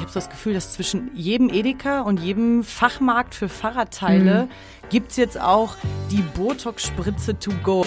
[0.00, 4.88] Ich habe so das Gefühl, dass zwischen jedem Edeka und jedem Fachmarkt für Fahrradteile mhm.
[4.88, 5.76] gibt es jetzt auch
[6.10, 7.84] die Botox-Spritze to go.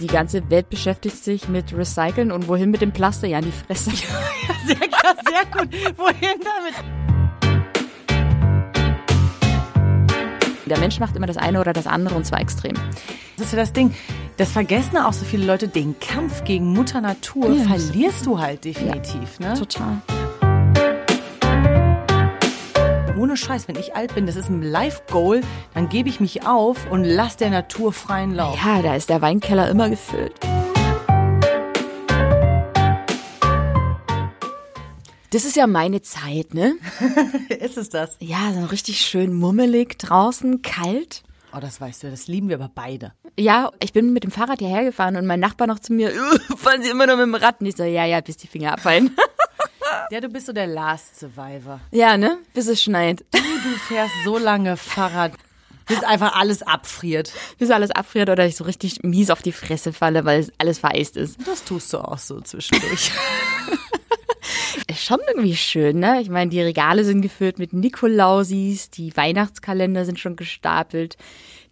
[0.00, 3.26] Die ganze Welt beschäftigt sich mit Recyceln und wohin mit dem Plaster?
[3.26, 3.90] Ja, in die Fresse.
[3.90, 3.96] ja,
[4.66, 4.78] sehr,
[5.28, 5.68] sehr gut.
[5.98, 6.74] Wohin damit?
[10.64, 12.72] Der Mensch macht immer das eine oder das andere und zwar extrem.
[13.36, 13.94] Das ist ja das Ding.
[14.38, 15.68] Das vergessen auch so viele Leute.
[15.68, 17.64] Den Kampf gegen Mutter Natur ja.
[17.64, 19.38] verlierst du halt definitiv.
[19.38, 19.58] Ja, ne?
[19.58, 20.00] Total.
[23.18, 25.42] Ohne Scheiß, wenn ich alt bin, das ist ein Life-Goal,
[25.74, 28.58] dann gebe ich mich auf und lass der Natur freien Lauf.
[28.64, 30.34] Ja, da ist der Weinkeller immer gefüllt.
[35.30, 36.74] Das ist ja meine Zeit, ne?
[37.60, 38.16] ist es das?
[38.18, 41.22] Ja, so richtig schön mummelig draußen, kalt.
[41.54, 43.12] Oh, das weißt du, das lieben wir aber beide.
[43.38, 46.10] Ja, ich bin mit dem Fahrrad hierher gefahren und mein Nachbar noch zu mir,
[46.56, 47.60] fahren Sie immer noch mit dem Rad?
[47.60, 49.14] Und ich so, ja, ja, bis die Finger abfallen.
[50.10, 51.80] ja, du bist so der Last Survivor.
[51.90, 52.38] Ja, ne?
[52.54, 53.24] Bis es schneit.
[53.30, 55.32] Du, du fährst so lange Fahrrad,
[55.86, 57.32] bis einfach alles abfriert.
[57.58, 61.16] Bis alles abfriert oder ich so richtig mies auf die Fresse falle, weil alles vereist
[61.16, 61.38] ist.
[61.46, 63.12] Das tust du auch so zwischendurch.
[64.88, 66.20] Ist schon irgendwie schön, ne?
[66.20, 71.16] Ich meine, die Regale sind gefüllt mit Nikolausis, die Weihnachtskalender sind schon gestapelt.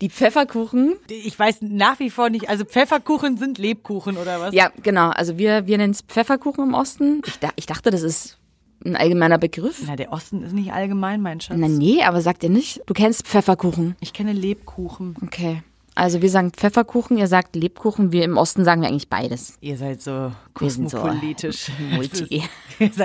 [0.01, 0.95] Die Pfefferkuchen.
[1.09, 4.55] Ich weiß nach wie vor nicht, also Pfefferkuchen sind Lebkuchen oder was?
[4.55, 5.11] Ja, genau.
[5.11, 7.23] Also wir, wir nennen es Pfefferkuchen im Osten.
[7.27, 8.39] Ich, ich dachte, das ist
[8.84, 9.83] ein allgemeiner Begriff.
[9.87, 11.57] Na, der Osten ist nicht allgemein, mein Schatz.
[11.59, 12.81] Na, nee, aber sagt ihr nicht?
[12.87, 13.97] Du kennst Pfefferkuchen.
[14.01, 15.17] Ich kenne Lebkuchen.
[15.23, 15.62] Okay.
[16.01, 19.59] Also wir sagen Pfefferkuchen, ihr sagt Lebkuchen, wir im Osten sagen wir eigentlich beides.
[19.61, 21.70] Ihr seid so kosmopolitisch.
[21.81, 22.43] So multi,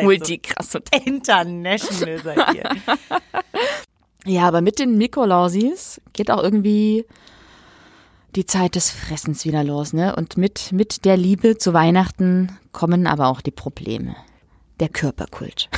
[0.01, 2.69] multi krass und international seid ihr.
[4.33, 7.03] ja, aber mit den Mikolausis geht auch irgendwie
[8.37, 10.15] die Zeit des Fressens wieder los, ne?
[10.15, 14.15] Und mit, mit der Liebe zu Weihnachten kommen aber auch die Probleme.
[14.79, 15.69] Der Körperkult.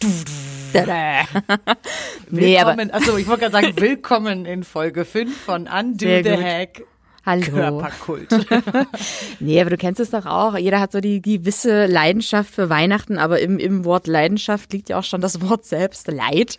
[0.00, 0.51] Du, du.
[2.30, 6.42] willkommen, also ich wollte gerade sagen, willkommen in Folge 5 von Undo the gut.
[6.42, 6.82] Hack.
[7.24, 7.44] Hallo.
[7.44, 8.28] Körperkult.
[9.40, 10.56] nee, aber du kennst es doch auch.
[10.56, 14.98] Jeder hat so die gewisse Leidenschaft für Weihnachten, aber im, im Wort Leidenschaft liegt ja
[14.98, 16.56] auch schon das Wort selbst, Leid.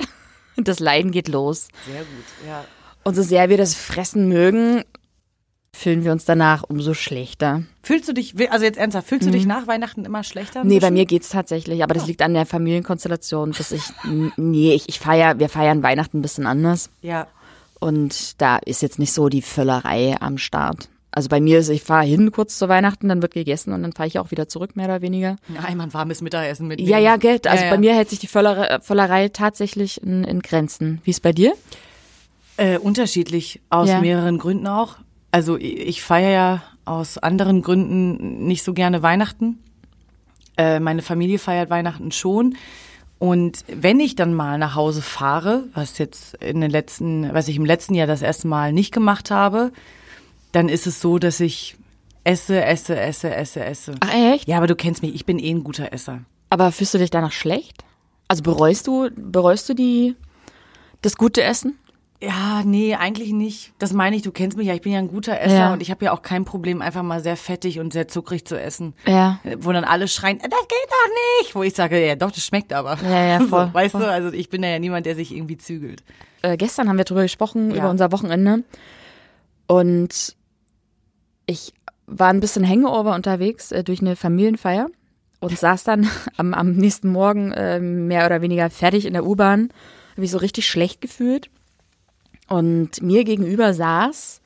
[0.56, 1.70] Das Leiden geht los.
[1.86, 2.64] Sehr gut, ja.
[3.04, 4.84] Und so sehr wir das Fressen mögen,
[5.74, 7.64] fühlen wir uns danach umso schlechter.
[7.82, 9.50] Fühlst du dich, also jetzt ernsthaft, fühlst du dich mhm.
[9.50, 10.64] nach Weihnachten immer schlechter?
[10.64, 13.82] Nee, bei mir geht's tatsächlich, aber das liegt an der Familienkonstellation, dass ich,
[14.38, 16.90] nee, ich, ich feier, wir feiern Weihnachten ein bisschen anders.
[17.02, 17.28] Ja.
[17.80, 20.90] Und da ist jetzt nicht so die Völlerei am Start.
[21.12, 23.92] Also bei mir ist, ich fahre hin kurz zu Weihnachten, dann wird gegessen und dann
[23.92, 25.36] fahre ich auch wieder zurück, mehr oder weniger.
[25.62, 26.82] Einmal ein warmes Mittagessen mit.
[26.82, 27.46] Ja, ja, Geld.
[27.46, 27.76] Also ja, ja.
[27.76, 31.02] bei mir hält sich die Völlerei, Völlerei tatsächlich in, in Grenzen.
[31.04, 31.54] Wie ist bei dir?
[32.58, 34.00] Äh, unterschiedlich, aus ja.
[34.00, 34.98] mehreren Gründen auch.
[35.34, 39.58] Also ich feiere ja aus anderen Gründen nicht so gerne Weihnachten.
[40.58, 42.56] Äh, meine Familie feiert Weihnachten schon.
[43.18, 47.56] Und wenn ich dann mal nach Hause fahre, was jetzt in den letzten, was ich
[47.56, 49.72] im letzten Jahr das erste Mal nicht gemacht habe,
[50.52, 51.78] dann ist es so, dass ich
[52.24, 53.96] esse, esse, esse, esse, esse.
[54.02, 54.48] Ach echt?
[54.48, 56.20] Ja, aber du kennst mich, ich bin eh ein guter Esser.
[56.52, 57.84] Aber fühlst du dich danach schlecht?
[58.28, 60.16] Also bereust du, bereust du die,
[61.02, 61.80] das gute Essen?
[62.24, 63.74] Ja, nee, eigentlich nicht.
[63.80, 65.74] Das meine ich, du kennst mich ja, ich bin ja ein guter Esser ja.
[65.74, 68.60] und ich habe ja auch kein Problem, einfach mal sehr fettig und sehr zuckrig zu
[68.60, 68.94] essen.
[69.06, 69.40] Ja.
[69.58, 71.56] Wo dann alle schreien, das geht doch nicht.
[71.56, 72.98] Wo ich sage, ja doch, das schmeckt aber.
[73.04, 73.68] Ja, ja, voll.
[73.68, 74.02] So, weißt voll.
[74.02, 76.04] du, also ich bin ja niemand, der sich irgendwie zügelt.
[76.44, 77.78] Äh, gestern haben wir drüber gesprochen, ja.
[77.78, 78.64] über unser Wochenende.
[79.68, 80.38] Und
[81.46, 81.74] ich
[82.08, 84.88] war ein bisschen Hangover unterwegs äh, durch eine Familienfeier
[85.42, 86.08] und saß dann
[86.38, 89.74] am, am nächsten Morgen äh, mehr oder weniger fertig in der U-Bahn.
[90.12, 91.50] Habe mich so richtig schlecht gefühlt
[92.48, 94.42] und mir gegenüber saß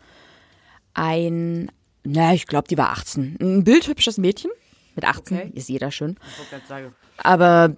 [0.93, 1.71] ein,
[2.03, 3.37] na, ich glaube, die war 18.
[3.39, 4.51] Ein bildhübsches Mädchen.
[4.95, 5.51] Mit 18 okay.
[5.53, 6.17] ist jeder schön.
[7.17, 7.75] Aber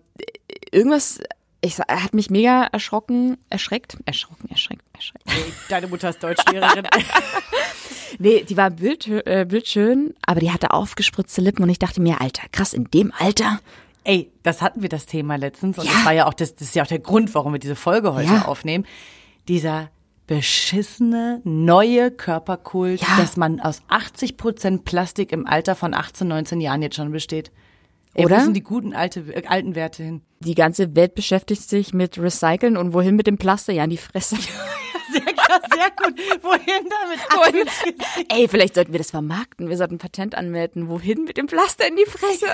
[0.71, 1.19] irgendwas,
[1.61, 5.25] ich hat mich mega erschrocken, erschreckt, erschrocken, erschreckt, erschreckt.
[5.67, 6.87] Deine Mutter ist Deutschlehrerin.
[8.19, 12.21] nee, die war bild, äh, bildschön, aber die hatte aufgespritzte Lippen und ich dachte mir,
[12.21, 13.59] Alter, krass, in dem Alter.
[14.05, 15.91] Ey, das hatten wir das Thema letztens und ja.
[15.91, 18.13] das war ja auch das, das ist ja auch der Grund, warum wir diese Folge
[18.13, 18.45] heute ja.
[18.45, 18.85] aufnehmen.
[19.49, 19.89] Dieser
[20.29, 23.17] beschissene neue Körperkult, ja.
[23.17, 27.51] dass man aus 80 Prozent Plastik im Alter von 18, 19 Jahren jetzt schon besteht.
[28.13, 28.37] Ey, Oder?
[28.37, 30.21] Wo sind die guten alte, äh, alten Werte hin?
[30.39, 33.73] Die ganze Welt beschäftigt sich mit Recyceln und wohin mit dem Plaster?
[33.73, 34.37] Ja, in die Fresse.
[35.11, 36.19] sehr, sehr gut.
[36.41, 37.53] Wohin damit?
[37.53, 37.67] Wohin?
[38.29, 39.69] Ey, vielleicht sollten wir das vermarkten.
[39.69, 40.89] Wir sollten ein Patent anmelden.
[40.89, 42.47] Wohin mit dem Pflaster in die Fresse?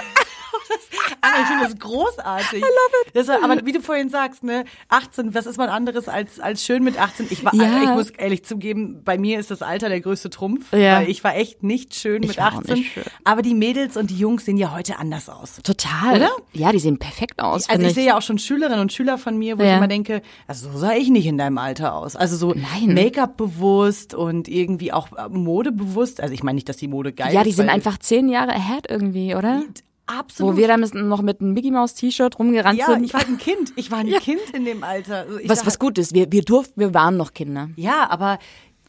[1.21, 2.59] Anna, ich finde das großartig.
[2.59, 3.15] I love it.
[3.15, 6.63] Das war, aber wie du vorhin sagst, ne, 18, was ist man anderes als, als
[6.63, 7.27] schön mit 18?
[7.29, 7.83] Ich war, ja.
[7.83, 10.71] ich muss ehrlich zugeben, bei mir ist das Alter der größte Trumpf.
[10.73, 10.97] Ja.
[10.97, 12.77] Weil ich war echt nicht schön ich mit 18.
[12.77, 13.03] Schön.
[13.23, 15.59] Aber die Mädels und die Jungs sehen ja heute anders aus.
[15.63, 16.15] Total.
[16.15, 16.31] Oder?
[16.53, 17.69] Ja, die sehen perfekt aus.
[17.69, 19.71] Also ich, ich, sehe ja auch schon Schülerinnen und Schüler von mir, wo ja.
[19.71, 22.15] ich immer denke, also so sah ich nicht in deinem Alter aus.
[22.15, 26.21] Also so Make-up bewusst und irgendwie auch Mode bewusst.
[26.21, 27.33] Also ich meine nicht, dass die Mode geil ist.
[27.33, 29.63] Ja, die sind einfach zehn Jahre ahead irgendwie, oder?
[30.07, 30.53] Absolut.
[30.53, 33.05] Wo wir dann noch mit einem Mickey Mouse T-Shirt rumgerannt ja, sind.
[33.05, 33.73] ich war ein Kind.
[33.75, 34.19] Ich war ein ja.
[34.19, 35.25] Kind in dem Alter.
[35.27, 36.13] Also was, was gut ist.
[36.13, 37.69] Wir, wir durften, wir waren noch Kinder.
[37.75, 38.37] Ja, aber,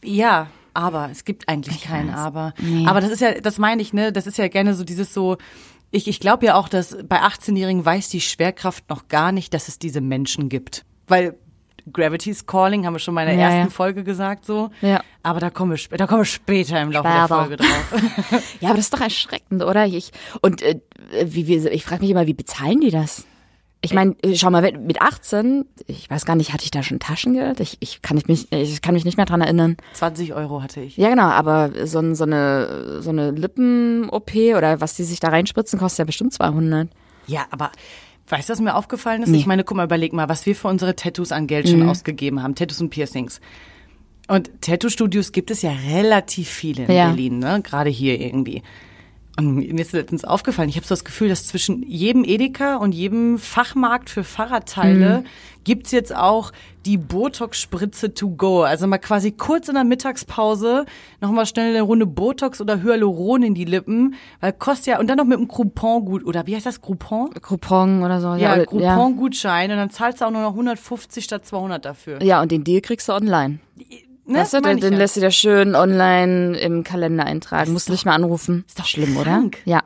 [0.03, 1.09] ja, aber.
[1.11, 2.15] Es gibt eigentlich ich kein weiß.
[2.15, 2.53] Aber.
[2.61, 2.85] Nee.
[2.85, 4.11] Aber das ist ja, das meine ich, ne?
[4.11, 5.37] Das ist ja gerne so dieses so,
[5.89, 9.69] ich, ich glaube ja auch, dass bei 18-Jährigen weiß die Schwerkraft noch gar nicht, dass
[9.69, 10.85] es diese Menschen gibt.
[11.07, 11.35] Weil
[11.91, 13.69] Gravity's Calling, haben wir schon mal in der ja, ersten ja.
[13.69, 14.69] Folge gesagt so.
[14.81, 15.01] Ja.
[15.23, 17.27] Aber da kommen wir, da kommen wir später im Laufe später.
[17.27, 18.51] der Folge drauf.
[18.61, 19.85] ja, aber das ist doch erschreckend, oder?
[19.85, 20.11] Ich,
[20.41, 20.79] und äh,
[21.25, 23.25] wie, wie, ich frage mich immer, wie bezahlen die das?
[23.81, 26.99] Ich meine, äh, schau mal, mit 18, ich weiß gar nicht, hatte ich da schon
[26.99, 27.59] Taschengeld?
[27.59, 29.77] Ich, ich, kann, mich, ich kann mich nicht mehr dran erinnern.
[29.93, 30.97] 20 Euro hatte ich.
[30.97, 35.79] Ja, genau, aber so, so eine, so eine Lippen-OP oder was die sich da reinspritzen,
[35.79, 36.89] kostet ja bestimmt 200.
[37.27, 37.71] Ja, aber
[38.29, 39.29] Weißt du, was mir aufgefallen ist?
[39.29, 39.37] Nee.
[39.37, 41.89] Ich meine, guck mal, überleg mal, was wir für unsere Tattoos an Geld schon mhm.
[41.89, 42.55] ausgegeben haben.
[42.55, 43.39] Tattoos und Piercings.
[44.27, 47.07] Und Tattoo-Studios gibt es ja relativ viele in ja.
[47.07, 47.61] Berlin, ne?
[47.63, 48.61] Gerade hier irgendwie.
[49.37, 52.93] Und mir ist letztens aufgefallen, ich habe so das Gefühl, dass zwischen jedem Edeka und
[52.93, 55.63] jedem Fachmarkt für Fahrradteile mhm.
[55.63, 56.51] gibt's jetzt auch
[56.87, 58.63] die Botox-Spritze to go.
[58.63, 60.85] Also mal quasi kurz in der Mittagspause
[61.21, 65.17] nochmal schnell eine Runde Botox oder Hyaluron in die Lippen, weil kostet ja, und dann
[65.17, 67.29] noch mit einem Coupon gut, oder wie heißt das, Coupon?
[67.39, 68.29] Coupon oder so.
[68.29, 72.23] Ja, ja Coupon-Gutschein und dann zahlst du auch nur noch 150 statt 200 dafür.
[72.23, 73.59] Ja, und den Deal kriegst du online.
[74.27, 74.39] Ne?
[74.39, 74.99] Weißt du, den, den ja.
[74.99, 77.71] lässt du dir schön online im Kalender eintragen.
[77.71, 78.65] Musst du nicht mal anrufen.
[78.67, 79.61] Ist doch schlimm, krank.
[79.65, 79.71] oder?
[79.71, 79.83] Ja.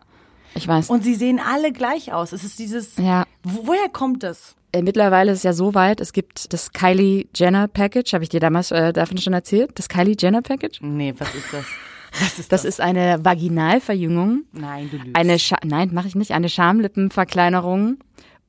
[0.55, 0.89] Ich weiß.
[0.89, 2.33] Und sie sehen alle gleich aus.
[2.33, 2.97] Es ist dieses.
[2.97, 3.25] Ja.
[3.43, 4.55] Woher kommt das?
[4.73, 8.13] Äh, mittlerweile ist es ja so weit, es gibt das Kylie Jenner Package.
[8.13, 9.71] Habe ich dir damals äh, davon schon erzählt?
[9.75, 10.79] Das Kylie Jenner Package?
[10.81, 11.65] Nee, was ist das?
[12.19, 12.63] Was ist das?
[12.63, 14.44] Das ist eine Vaginalverjüngung.
[14.51, 15.15] Nein, du lügst.
[15.15, 16.31] Eine Scha Nein, mache ich nicht.
[16.31, 17.99] Eine Schamlippenverkleinerung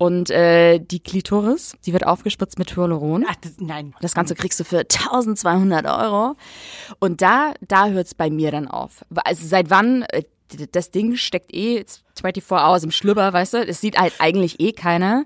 [0.02, 3.24] und äh, die Klitoris, die wird aufgespritzt mit Hyaluron.
[3.24, 3.94] Ach, das, nein.
[4.00, 6.34] Das Ganze kriegst du für 1200 Euro.
[6.98, 9.04] Und da, da hört's bei mir dann auf.
[9.14, 10.24] Also seit wann, äh,
[10.72, 11.84] das Ding steckt eh
[12.20, 13.58] 24 Hours im Schlüpper, weißt du?
[13.58, 15.24] Es sieht halt eigentlich eh keiner.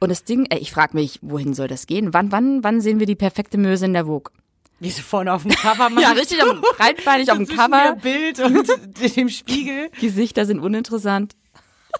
[0.00, 2.12] Und das Ding, ich frage mich, wohin soll das gehen?
[2.12, 4.32] Wann, wann, wann sehen wir die perfekte Möse in der Vogue?
[4.80, 6.02] Wie sie vorne auf dem Cover machen.
[6.02, 7.94] ja, richtig, am, breitbeinig auf dem Cover.
[8.02, 8.68] Bild und
[9.16, 9.90] dem Spiegel.
[10.00, 11.36] Gesichter sind uninteressant.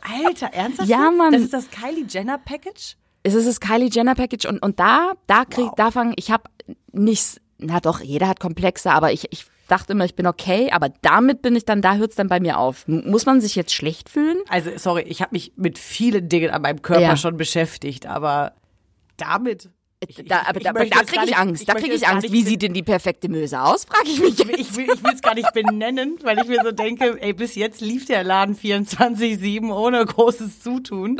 [0.03, 0.89] Alter, ernsthaft?
[0.89, 1.33] Ja, Mann.
[1.33, 2.97] Das ist das Kylie Jenner Package?
[3.23, 5.75] Es ist das Kylie Jenner Package und, und da, da krieg, wow.
[5.77, 6.45] da fang, ich habe
[6.93, 10.89] nichts, na doch, jeder hat Komplexe, aber ich, ich dachte immer, ich bin okay, aber
[11.03, 12.87] damit bin ich dann, da hört's dann bei mir auf.
[12.89, 14.39] Muss man sich jetzt schlecht fühlen?
[14.49, 17.17] Also, sorry, ich habe mich mit vielen Dingen an meinem Körper ja.
[17.17, 18.55] schon beschäftigt, aber
[19.17, 19.71] damit
[20.27, 21.69] da, aber ich da, da kriege ich Angst.
[21.69, 22.31] Da kriege ich Angst.
[22.31, 23.85] Wie sieht denn die perfekte Möse aus?
[23.85, 24.39] Frage ich mich.
[24.39, 24.61] Jetzt.
[24.61, 27.57] Ich, will, ich will es gar nicht benennen, weil ich mir so denke, ey, bis
[27.57, 31.19] jetzt lief der Laden 24-7 ohne großes Zutun.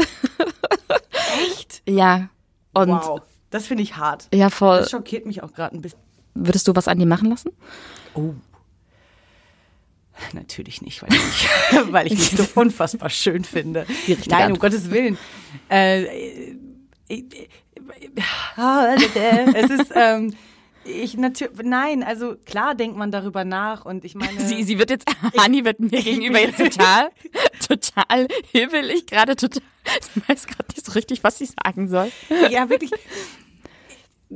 [1.51, 1.83] Echt?
[1.89, 2.29] Ja.
[2.73, 3.21] Und wow.
[3.51, 4.29] Das finde ich hart.
[4.33, 4.81] Ja, voll.
[4.81, 5.99] Das schockiert mich auch gerade ein bisschen.
[6.35, 7.51] Würdest du was an dir machen lassen?
[8.15, 8.35] Oh.
[10.33, 11.49] Natürlich nicht, weil ich,
[11.93, 13.87] weil ich mich so unfassbar schön finde.
[14.27, 15.17] Nein, um Gottes Willen.
[15.71, 16.53] Äh,
[17.09, 17.25] ich,
[19.55, 20.35] es ist, ähm,
[20.85, 24.41] ich natürlich, nein, also klar denkt man darüber nach und ich meine.
[24.41, 25.07] Sie, sie wird jetzt,
[25.39, 27.11] Hani wird mir gegenüber jetzt total,
[27.67, 29.63] total hibbelig, gerade total,
[30.15, 32.11] sie weiß gerade nicht so richtig, was sie sagen soll.
[32.51, 32.91] Ja, wirklich.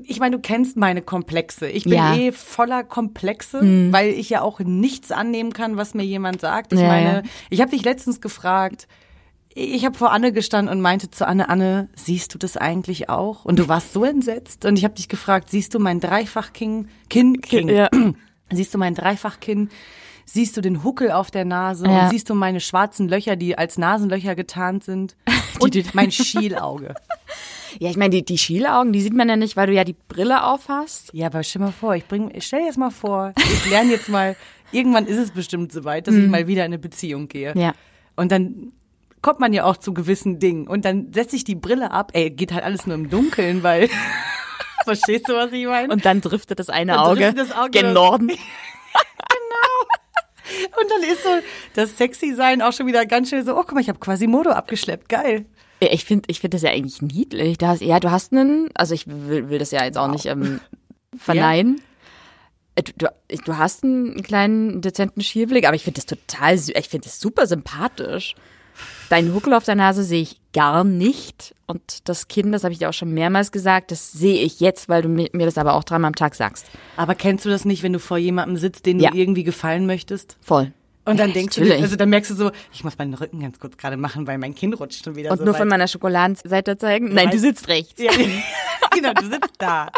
[0.05, 1.69] Ich meine, du kennst meine Komplexe.
[1.69, 2.15] Ich bin ja.
[2.15, 3.93] eh voller Komplexe, hm.
[3.93, 6.73] weil ich ja auch nichts annehmen kann, was mir jemand sagt.
[6.73, 7.23] Ich ja, meine, ja.
[7.50, 8.88] ich habe dich letztens gefragt,
[9.55, 13.45] ich habe vor Anne gestanden und meinte zu Anne, Anne, siehst du das eigentlich auch?
[13.45, 17.41] Und du warst so entsetzt und ich habe dich gefragt, siehst du mein Dreifachkinn, Kinn,
[17.41, 17.89] Kinn, ja.
[18.51, 19.71] siehst du mein Dreifachkinn?
[20.25, 22.05] Siehst du den Huckel auf der Nase ja.
[22.05, 25.17] und siehst du meine schwarzen Löcher, die als Nasenlöcher getarnt sind?
[25.59, 26.95] Und die, mein Schielauge.
[27.79, 29.97] Ja, ich meine, die, die Schielaugen, die sieht man ja nicht, weil du ja die
[30.09, 31.09] Brille aufhast.
[31.15, 34.11] Ja, aber stell mal vor, ich bring, stell dir jetzt mal vor, ich lerne jetzt
[34.11, 34.37] mal,
[34.73, 36.25] irgendwann ist es bestimmt soweit, dass mhm.
[36.25, 37.55] ich mal wieder in eine Beziehung gehe.
[37.57, 37.73] Ja.
[38.15, 38.73] Und dann
[39.23, 40.67] kommt man ja auch zu gewissen Dingen.
[40.67, 42.11] Und dann setze ich die Brille ab.
[42.14, 43.88] Ey, geht halt alles nur im Dunkeln, weil.
[44.85, 45.93] Verstehst du, was ich meine?
[45.93, 48.26] Und dann driftet das eine Auge, das Auge gen Norden.
[48.26, 48.37] genau.
[50.81, 51.31] Und dann ist so
[51.75, 54.50] das Sexy-Sein auch schon wieder ganz schnell so, oh, guck mal, ich habe quasi Modo
[54.50, 55.09] abgeschleppt.
[55.09, 55.47] Geil.
[55.79, 57.59] Ich finde ich finde das ja eigentlich niedlich.
[57.59, 60.12] Du hast, ja, du hast einen, also ich will, will das ja jetzt auch wow.
[60.12, 60.61] nicht ähm,
[61.17, 61.76] verneinen.
[61.76, 61.83] Ja.
[62.75, 63.12] Äh, du,
[63.45, 67.47] du, hast einen kleinen, dezenten Schielblick, aber ich finde das total, ich finde das super
[67.47, 68.35] sympathisch.
[69.12, 71.54] Deinen Huckel auf der Nase sehe ich gar nicht.
[71.66, 74.88] Und das Kind, das habe ich dir auch schon mehrmals gesagt, das sehe ich jetzt,
[74.88, 76.64] weil du mir das aber auch dreimal am Tag sagst.
[76.97, 79.11] Aber kennst du das nicht, wenn du vor jemandem sitzt, den ja.
[79.11, 80.38] du irgendwie gefallen möchtest?
[80.40, 80.73] Voll.
[81.05, 81.79] Und dann ja, denkst natürlich.
[81.79, 84.39] du, also dann merkst du so, ich muss meinen Rücken ganz kurz gerade machen, weil
[84.39, 85.61] mein Kind rutscht schon wieder Und so nur weit.
[85.61, 87.13] von meiner Schokoladenseite zeigen?
[87.13, 88.01] Nein, du sitzt rechts.
[88.01, 88.13] Ja,
[88.95, 89.89] genau, du sitzt da.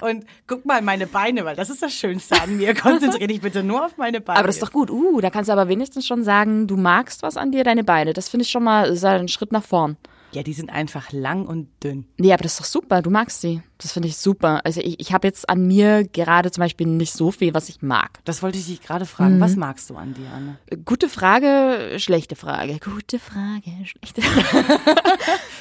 [0.00, 2.74] Und guck mal meine Beine, weil das ist das Schönste an mir.
[2.74, 4.38] Konzentriere dich bitte nur auf meine Beine.
[4.38, 4.88] Aber das ist doch gut.
[4.88, 8.12] Uh, da kannst du aber wenigstens schon sagen, du magst was an dir, deine Beine.
[8.12, 9.96] Das finde ich schon mal ist ein Schritt nach vorn.
[10.34, 12.06] Ja, die sind einfach lang und dünn.
[12.18, 13.02] Nee, aber das ist doch super.
[13.02, 13.62] Du magst sie.
[13.76, 14.62] Das finde ich super.
[14.64, 17.82] Also ich, ich habe jetzt an mir gerade zum Beispiel nicht so viel, was ich
[17.82, 18.18] mag.
[18.24, 19.36] Das wollte ich dich gerade fragen.
[19.36, 19.40] Mhm.
[19.40, 20.56] Was magst du an dir, Anne?
[20.86, 22.78] Gute Frage, schlechte Frage.
[22.82, 24.82] Gute Frage, schlechte Frage.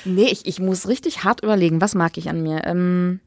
[0.05, 2.65] nee, ich, ich muss richtig hart überlegen, was mag ich an mir.
[2.65, 3.19] Ähm,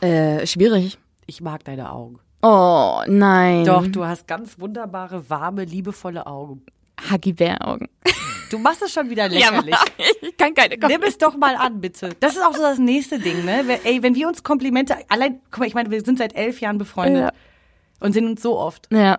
[0.00, 0.98] äh, schwierig.
[1.26, 2.18] Ich mag deine Augen.
[2.42, 3.64] Oh, nein.
[3.64, 6.62] Doch, du hast ganz wunderbare, warme, liebevolle Augen.
[7.10, 7.88] Hagibär-Augen.
[8.50, 9.74] Du machst es schon wieder lächerlich.
[9.74, 12.10] Ja, ich kann keine Nimm es doch mal an, bitte.
[12.20, 13.80] Das ist auch so das nächste Ding, ne?
[13.84, 16.78] Ey, wenn wir uns Komplimente, allein, guck mal, ich meine, wir sind seit elf Jahren
[16.78, 17.32] befreundet ja.
[18.00, 18.88] und sehen uns so oft.
[18.92, 19.18] Ja.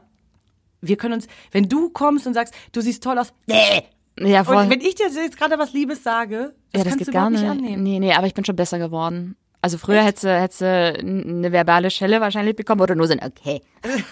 [0.81, 3.84] Wir können uns, wenn du kommst und sagst, du siehst toll aus, nee.
[4.19, 4.55] Ja, voll.
[4.55, 7.12] Und wenn ich dir jetzt gerade was Liebes sage, das, ja, das kannst geht du
[7.12, 7.84] gar nicht annehmen.
[7.84, 9.36] Nee, nee, aber ich bin schon besser geworden.
[9.62, 13.22] Also früher hättest du, hättest du eine verbale Schelle wahrscheinlich bekommen oder nur so ein
[13.24, 13.62] Okay.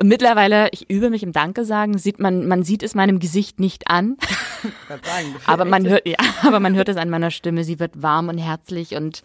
[0.00, 3.58] Und mittlerweile, ich übe mich im Danke sagen, sieht man, man sieht es meinem Gesicht
[3.58, 4.16] nicht an.
[4.88, 7.64] Sagen, aber man hört, ja, aber man hört es an meiner Stimme.
[7.64, 9.22] Sie wird warm und herzlich und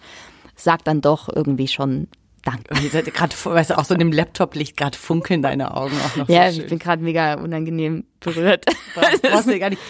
[0.55, 2.07] sagt dann doch irgendwie schon
[2.43, 2.73] Danke.
[2.89, 6.27] Gerade, weißt du, auch so in dem Laptop-Licht gerade funkeln deine Augen auch noch.
[6.27, 8.65] Ja, so ich bin gerade mega unangenehm berührt.
[8.95, 9.81] Das brauchst du gar nicht.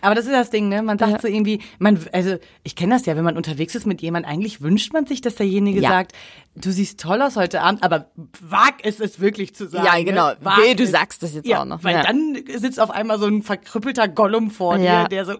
[0.00, 0.82] Aber das ist das Ding, ne?
[0.82, 1.20] Man sagt ja.
[1.20, 4.60] so irgendwie, man, also ich kenne das ja, wenn man unterwegs ist mit jemandem, eigentlich
[4.60, 5.88] wünscht man sich, dass derjenige ja.
[5.88, 6.12] sagt,
[6.56, 9.86] du siehst toll aus heute Abend, aber wag es es wirklich zu sagen.
[9.86, 10.04] Ja, ne?
[10.04, 10.28] genau.
[10.28, 10.36] Ne?
[10.62, 11.84] Weh, du sagst das jetzt ja, auch noch.
[11.84, 15.34] Weil dann sitzt auf einmal so ein verkrüppelter Gollum vor dir, der so.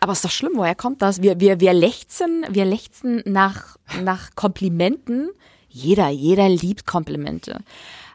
[0.00, 1.22] Aber ist doch schlimm, woher kommt das?
[1.22, 5.30] Wir, wir, wir lechzen, wir lechzen nach, nach Komplimenten.
[5.68, 7.60] Jeder, jeder liebt Komplimente.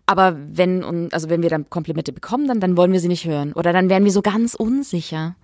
[0.10, 3.54] Aber wenn, also wenn wir dann Komplimente bekommen, dann, dann wollen wir sie nicht hören.
[3.54, 5.36] Oder dann werden wir so ganz unsicher.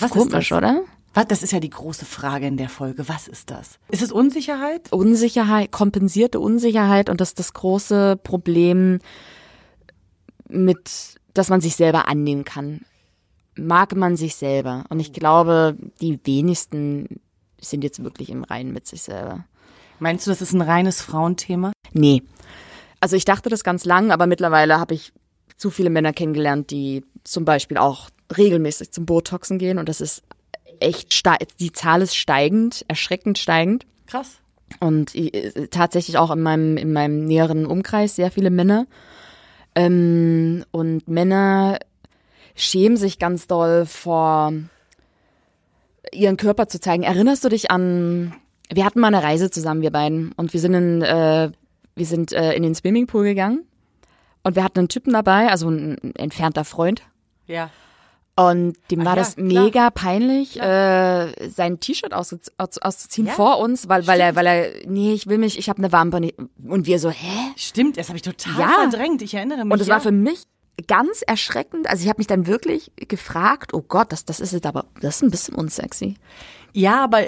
[0.00, 0.56] Was Komisch, ist das?
[0.56, 0.80] oder?
[1.12, 1.26] Was?
[1.28, 3.10] Das ist ja die große Frage in der Folge.
[3.10, 3.78] Was ist das?
[3.90, 4.90] Ist es Unsicherheit?
[4.90, 9.00] Unsicherheit, kompensierte Unsicherheit und das ist das große Problem
[10.48, 12.86] mit, dass man sich selber annehmen kann.
[13.54, 14.86] Mag man sich selber.
[14.88, 17.20] Und ich glaube, die wenigsten
[17.60, 19.44] sind jetzt wirklich im Reinen mit sich selber.
[19.98, 21.72] Meinst du, das ist ein reines Frauenthema?
[21.92, 22.22] Nee.
[23.04, 25.12] Also ich dachte das ganz lang, aber mittlerweile habe ich
[25.58, 30.22] zu viele Männer kennengelernt, die zum Beispiel auch regelmäßig zum Botoxen gehen und das ist
[30.80, 31.12] echt,
[31.60, 33.84] die Zahl ist steigend, erschreckend steigend.
[34.06, 34.40] Krass.
[34.80, 38.86] Und äh, tatsächlich auch in meinem, in meinem näheren Umkreis sehr viele Männer.
[39.74, 41.80] Ähm, und Männer
[42.54, 44.50] schämen sich ganz doll vor
[46.10, 47.02] ihren Körper zu zeigen.
[47.02, 48.32] Erinnerst du dich an,
[48.72, 51.50] wir hatten mal eine Reise zusammen, wir beiden, und wir sind in äh,
[51.96, 53.64] wir sind äh, in den Swimmingpool gegangen
[54.42, 57.02] und wir hatten einen Typen dabei, also ein, ein entfernter Freund.
[57.46, 57.70] Ja.
[58.36, 59.46] Und dem Ach war ja, das klar.
[59.46, 64.86] mega peinlich, äh, sein T-Shirt auszu auszuziehen ja, vor uns, weil, weil er, weil er,
[64.86, 66.32] nee, ich will mich, ich habe eine Wampe.
[66.66, 67.52] Und wir so, hä?
[67.56, 68.88] Stimmt, das habe ich total ja.
[68.88, 69.72] verdrängt, ich erinnere mich.
[69.72, 70.42] Und es war für mich
[70.88, 71.88] ganz erschreckend.
[71.88, 75.16] Also ich habe mich dann wirklich gefragt, oh Gott, das, das ist jetzt aber, das
[75.16, 76.16] ist ein bisschen unsexy.
[76.76, 77.20] Ja, aber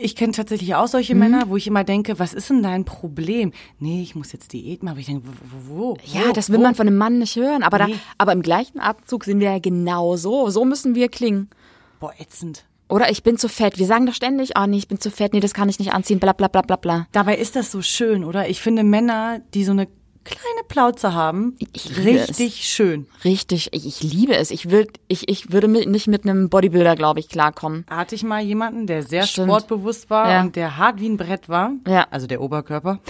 [0.00, 1.20] ich kenne tatsächlich auch solche mhm.
[1.20, 3.52] Männer, wo ich immer denke, was ist denn dein Problem?
[3.80, 4.92] Nee, ich muss jetzt Diät machen.
[4.92, 5.96] Aber ich denke, wo, wo?
[6.04, 6.62] Ja, das will wo?
[6.62, 7.64] man von einem Mann nicht hören.
[7.64, 7.94] Aber, nee.
[7.94, 10.50] da, aber im gleichen Atemzug sind wir ja genau so.
[10.50, 11.50] So müssen wir klingen.
[11.98, 12.64] Boah, ätzend.
[12.88, 13.78] Oder ich bin zu fett.
[13.78, 15.92] Wir sagen doch ständig, oh nee, ich bin zu fett, nee, das kann ich nicht
[15.92, 17.08] anziehen, bla bla bla bla bla.
[17.10, 18.48] Dabei ist das so schön, oder?
[18.48, 19.88] Ich finde Männer, die so eine
[20.24, 21.56] kleine Plauze haben.
[21.72, 22.64] Ich richtig es.
[22.64, 23.06] schön.
[23.24, 24.50] Richtig, ich, ich, liebe es.
[24.50, 27.84] Ich, will, ich, ich würde mit, nicht mit einem Bodybuilder, glaube ich, klarkommen.
[27.88, 29.48] Hatte ich mal jemanden, der sehr Stimmt.
[29.48, 30.40] sportbewusst war ja.
[30.42, 31.72] und der hart wie ein Brett war.
[31.86, 32.06] Ja.
[32.10, 33.00] Also der Oberkörper.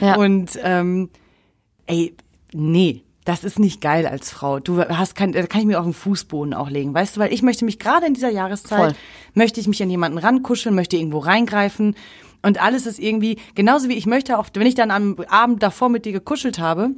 [0.00, 0.16] Ja.
[0.16, 1.10] Und ähm,
[1.86, 2.16] ey,
[2.52, 3.02] nee.
[3.24, 4.60] Das ist nicht geil als Frau.
[4.60, 7.32] Du hast kein, da kann ich mir auf den Fußboden auch legen, weißt du, weil
[7.32, 8.94] ich möchte mich gerade in dieser Jahreszeit, Voll.
[9.32, 11.96] möchte ich mich an jemanden rankuscheln, möchte irgendwo reingreifen
[12.44, 15.88] und alles ist irgendwie, genauso wie ich möchte, auch wenn ich dann am Abend davor
[15.88, 16.90] mit dir gekuschelt habe,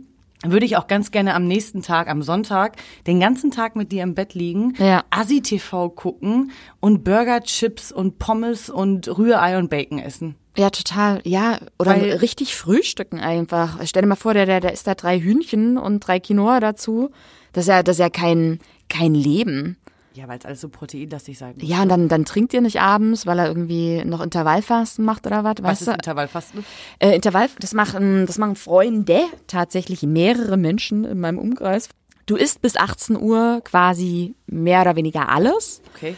[0.45, 2.77] würde ich auch ganz gerne am nächsten Tag, am Sonntag,
[3.07, 5.05] den ganzen Tag mit dir im Bett liegen, ja.
[5.11, 6.51] Assi-TV gucken
[6.81, 10.35] und Burger, Chips und Pommes und Rührei und Bacon essen.
[10.57, 11.21] Ja, total.
[11.25, 13.79] Ja, oder Weil, richtig frühstücken einfach.
[13.85, 17.11] Stell dir mal vor, der, der, der isst da drei Hühnchen und drei Quinoa dazu.
[17.53, 19.77] Das ist ja, das ist ja kein, kein Leben.
[20.17, 21.69] Ja, weil es alles so proteinlastig sein muss.
[21.69, 25.45] Ja, und dann, dann trinkt ihr nicht abends, weil er irgendwie noch Intervallfasten macht oder
[25.45, 25.57] was?
[25.61, 26.65] Was ist Intervallfasten?
[26.99, 31.91] Äh, Intervall, das machen, das machen Freunde, tatsächlich mehrere Menschen in meinem Umkreis.
[32.25, 35.83] Du isst bis 18 Uhr quasi mehr oder weniger alles.
[35.95, 36.17] Okay.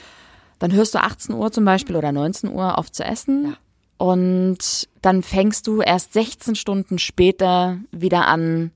[0.61, 3.47] Dann hörst du 18 Uhr zum Beispiel oder 19 Uhr auf zu essen.
[3.47, 3.57] Ja.
[3.99, 8.71] Und dann fängst du erst 16 Stunden später wieder an,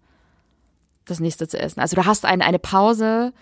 [1.05, 1.79] das nächste zu essen.
[1.79, 3.33] Also du hast eine, eine Pause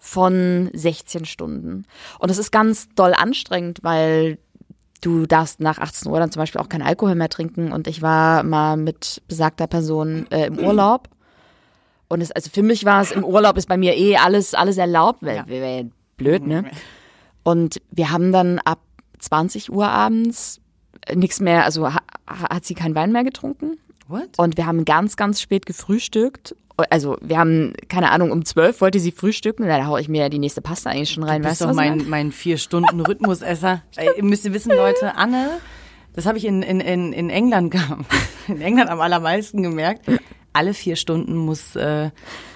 [0.00, 1.84] von 16 Stunden.
[2.18, 4.38] Und es ist ganz doll anstrengend, weil
[5.02, 7.70] du darfst nach 18 Uhr dann zum Beispiel auch keinen Alkohol mehr trinken.
[7.70, 11.08] Und ich war mal mit besagter Person äh, im Urlaub.
[12.08, 14.78] Und es, also für mich war es, im Urlaub ist bei mir eh alles, alles
[14.78, 15.46] erlaubt, weil ja.
[15.46, 16.64] wäre blöd, ne?
[17.42, 18.80] Und wir haben dann ab
[19.18, 20.60] 20 Uhr abends
[21.14, 23.78] nichts mehr, also ha, hat sie keinen Wein mehr getrunken.
[24.08, 24.38] What?
[24.38, 26.54] Und wir haben ganz, ganz spät gefrühstückt
[26.90, 30.28] also wir haben, keine Ahnung, um zwölf wollte sie frühstücken, da haue ich mir ja
[30.28, 31.42] die nächste Pasta eigentlich schon rein.
[31.42, 33.82] Du bist weißt doch mein, mein vier Stunden Rhythmusesser.
[34.16, 35.50] ihr müsst wissen, Leute, Anne,
[36.14, 37.74] das habe ich in, in, in, in England
[38.48, 40.06] in England am allermeisten gemerkt.
[40.52, 42.10] Alle vier Stunden muss, äh,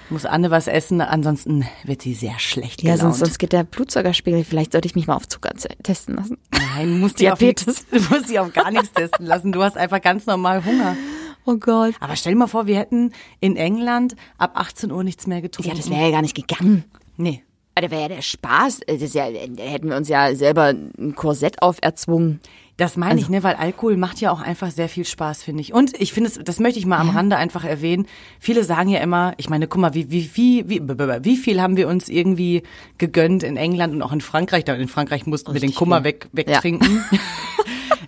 [0.09, 2.99] muss Anne was essen, ansonsten wird sie sehr schlecht gelaunt.
[2.99, 4.43] Ja, sonst, sonst geht der Blutzuckerspiegel.
[4.43, 5.51] Vielleicht sollte ich mich mal auf Zucker
[5.81, 6.37] testen lassen.
[6.51, 7.79] Nein, du musst, Diabetes.
[7.79, 9.53] Auf, du musst dich auf gar nichts testen lassen.
[9.53, 10.97] Du hast einfach ganz normal Hunger.
[11.45, 11.93] Oh Gott.
[11.99, 15.69] Aber stell dir mal vor, wir hätten in England ab 18 Uhr nichts mehr getrunken.
[15.69, 16.85] Ja, das wäre ja gar nicht gegangen.
[17.17, 17.43] Nee.
[17.75, 18.81] Da wäre ja der Spaß.
[18.87, 22.39] Das ja, da hätten wir uns ja selber ein Korsett auferzwungen.
[22.77, 23.23] Das meine also.
[23.23, 25.73] ich, ne, weil Alkohol macht ja auch einfach sehr viel Spaß, finde ich.
[25.73, 28.05] Und ich finde es, das möchte ich mal am Rande einfach erwähnen.
[28.39, 31.77] Viele sagen ja immer, ich meine, guck mal, wie, wie, wie, wie, wie viel haben
[31.77, 32.63] wir uns irgendwie
[32.97, 34.65] gegönnt in England und auch in Frankreich.
[34.67, 37.03] In Frankreich mussten wir den Kummer weg, wegtrinken.
[37.11, 37.19] Ja.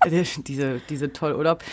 [0.47, 1.63] diese, diese toll Urlaub.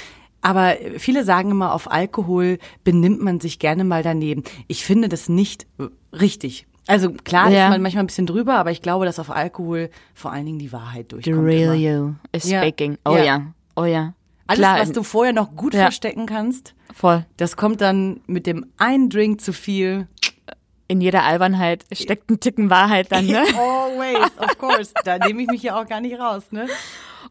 [0.44, 4.44] Aber viele sagen immer, auf Alkohol benimmt man sich gerne mal daneben.
[4.68, 5.66] Ich finde das nicht
[6.12, 6.66] richtig.
[6.86, 7.64] Also klar ja.
[7.64, 10.58] ist man manchmal ein bisschen drüber, aber ich glaube, dass auf Alkohol vor allen Dingen
[10.58, 11.36] die Wahrheit durchkommt.
[11.36, 11.74] The real immer.
[11.74, 12.60] you is ja.
[12.60, 12.98] speaking.
[13.06, 13.24] Oh ja.
[13.24, 13.42] ja.
[13.74, 14.12] Oh ja.
[14.46, 14.78] Alles, klar.
[14.80, 17.24] was du vorher noch gut verstecken kannst, voll.
[17.38, 20.08] Das kommt dann mit dem einen Drink zu viel.
[20.88, 23.38] In jeder Albernheit steckt ein Ticken Wahrheit dann, ne?
[23.58, 24.92] Always, of course.
[25.06, 26.66] Da nehme ich mich ja auch gar nicht raus, ne?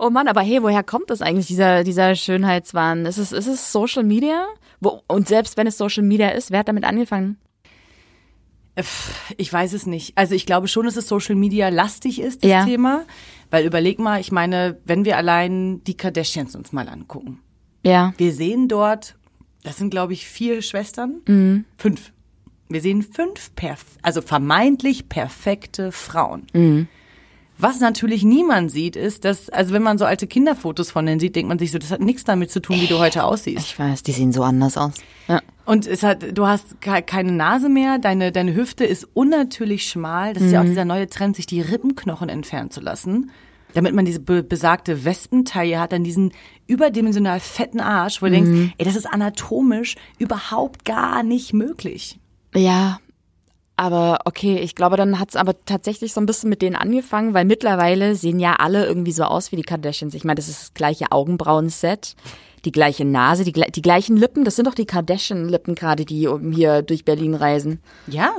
[0.03, 3.05] Oh Mann, aber hey, woher kommt das eigentlich, dieser, dieser Schönheitswahn?
[3.05, 4.47] Ist es, ist es Social Media?
[4.81, 7.37] Wo, und selbst wenn es Social Media ist, wer hat damit angefangen?
[9.37, 10.17] Ich weiß es nicht.
[10.17, 12.65] Also ich glaube schon, dass es Social Media lastig ist, das ja.
[12.65, 13.05] Thema.
[13.49, 17.39] Weil überleg mal, ich meine, wenn wir allein die Kardashians uns mal angucken.
[17.85, 18.13] Ja.
[18.17, 19.15] Wir sehen dort,
[19.63, 21.21] das sind glaube ich vier Schwestern.
[21.27, 21.65] Mhm.
[21.77, 22.11] Fünf.
[22.67, 26.47] Wir sehen fünf, perf also vermeintlich perfekte Frauen.
[26.51, 26.87] Mhm.
[27.57, 31.35] Was natürlich niemand sieht, ist, dass, also wenn man so alte Kinderfotos von denen sieht,
[31.35, 33.65] denkt man sich so, das hat nichts damit zu tun, wie du heute aussiehst.
[33.65, 34.95] Ich weiß, die sehen so anders aus.
[35.27, 35.39] Ja.
[35.65, 40.33] Und es hat, du hast keine Nase mehr, deine, deine Hüfte ist unnatürlich schmal.
[40.33, 40.53] Das ist mhm.
[40.53, 40.69] ja auch mhm.
[40.69, 43.31] dieser neue Trend, sich die Rippenknochen entfernen zu lassen.
[43.73, 46.31] Damit man diese be besagte Wespentaille hat, dann diesen
[46.67, 48.35] überdimensional fetten Arsch, wo du mhm.
[48.35, 52.19] denkst, ey, das ist anatomisch überhaupt gar nicht möglich.
[52.53, 52.99] Ja,
[53.75, 57.33] aber okay, ich glaube, dann hat es aber tatsächlich so ein bisschen mit denen angefangen,
[57.33, 60.13] weil mittlerweile sehen ja alle irgendwie so aus wie die Kardashians.
[60.13, 62.15] Ich meine, das ist das gleiche Augenbrauen-Set,
[62.65, 64.45] die gleiche Nase, die, die gleichen Lippen.
[64.45, 67.79] Das sind doch die Kardashian-Lippen gerade, die hier durch Berlin reisen.
[68.07, 68.35] Ja.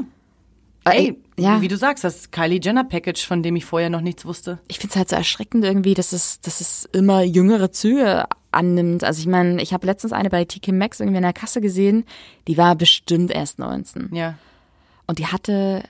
[0.85, 1.61] Äh, Ey, ja.
[1.61, 4.59] wie du sagst, das Kylie Jenner Package, von dem ich vorher noch nichts wusste.
[4.69, 9.03] Ich finde es halt so erschreckend irgendwie, dass es, dass es immer jüngere Züge annimmt.
[9.03, 12.05] Also ich meine, ich habe letztens eine bei TK Maxx irgendwie in der Kasse gesehen,
[12.47, 14.11] die war bestimmt erst 19.
[14.15, 14.37] Ja.
[15.07, 15.83] Und die hatte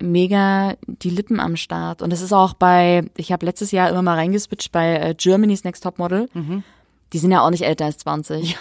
[0.00, 2.02] mega die Lippen am Start.
[2.02, 5.64] Und das ist auch bei, ich habe letztes Jahr immer mal reingeswitcht bei äh, Germany's
[5.64, 6.28] Next Top Model.
[6.34, 6.64] Mhm.
[7.12, 8.52] Die sind ja auch nicht älter als 20.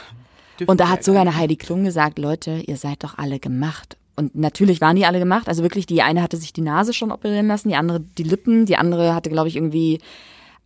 [0.60, 3.98] Ja, und da hat sogar eine Heidi Klum gesagt, Leute, ihr seid doch alle gemacht.
[4.16, 5.48] Und natürlich waren die alle gemacht.
[5.48, 8.66] Also wirklich, die eine hatte sich die Nase schon operieren lassen, die andere die Lippen,
[8.66, 10.00] die andere hatte, glaube ich, irgendwie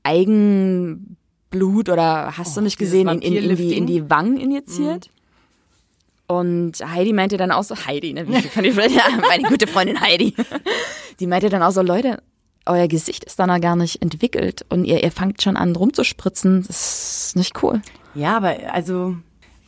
[0.03, 5.07] Eigenblut oder hast oh, du nicht gesehen, in, in, in, die, in die Wangen injiziert.
[5.07, 5.14] Mhm.
[6.27, 8.25] Und Heidi meinte dann auch so, Heidi, ne,
[9.27, 10.33] meine gute Freundin Heidi,
[11.19, 12.21] die meinte dann auch so, Leute,
[12.65, 17.27] euer Gesicht ist dann gar nicht entwickelt und ihr, ihr fangt schon an rumzuspritzen, das
[17.27, 17.81] ist nicht cool.
[18.15, 19.17] Ja, aber also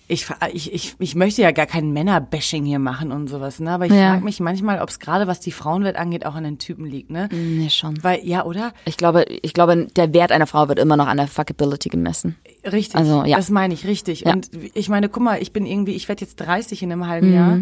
[0.10, 3.72] ich, ich, ich, ich möchte ja gar kein Männerbashing hier machen und sowas, ne?
[3.72, 4.12] Aber ich ja.
[4.12, 7.12] frage mich manchmal, ob es gerade, was die Frauenwelt angeht, auch an den Typen liegt,
[7.12, 7.28] ne?
[7.32, 8.02] Nee, schon.
[8.04, 8.74] Weil, ja, oder?
[8.86, 12.38] Ich glaube, ich glaube, der Wert einer Frau wird immer noch an der Fuckability gemessen.
[12.63, 12.96] Richtig.
[12.96, 13.36] Also, ja.
[13.36, 14.22] Das meine ich, richtig.
[14.22, 14.34] Ja.
[14.34, 17.28] Und ich meine, guck mal, ich bin irgendwie, ich werde jetzt 30 in einem halben
[17.28, 17.36] mhm.
[17.36, 17.60] Jahr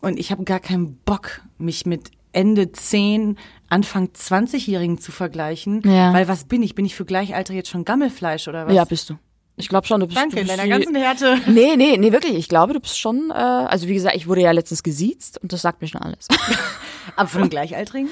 [0.00, 3.38] und ich habe gar keinen Bock, mich mit Ende 10,
[3.68, 5.82] Anfang 20-Jährigen zu vergleichen.
[5.84, 6.12] Ja.
[6.12, 6.74] Weil was bin ich?
[6.74, 8.74] Bin ich für Gleichalter jetzt schon Gammelfleisch oder was?
[8.74, 9.14] Ja, bist du.
[9.58, 10.16] Ich glaube schon, du bist.
[10.16, 11.38] Danke, du bist in deiner ganzen Härte.
[11.46, 12.34] Nee, nee, nee, wirklich.
[12.36, 15.52] Ich glaube, du bist schon, äh, also wie gesagt, ich wurde ja letztens gesiezt und
[15.52, 16.28] das sagt mir schon alles.
[17.16, 18.08] Aber von Gleichaltrigen?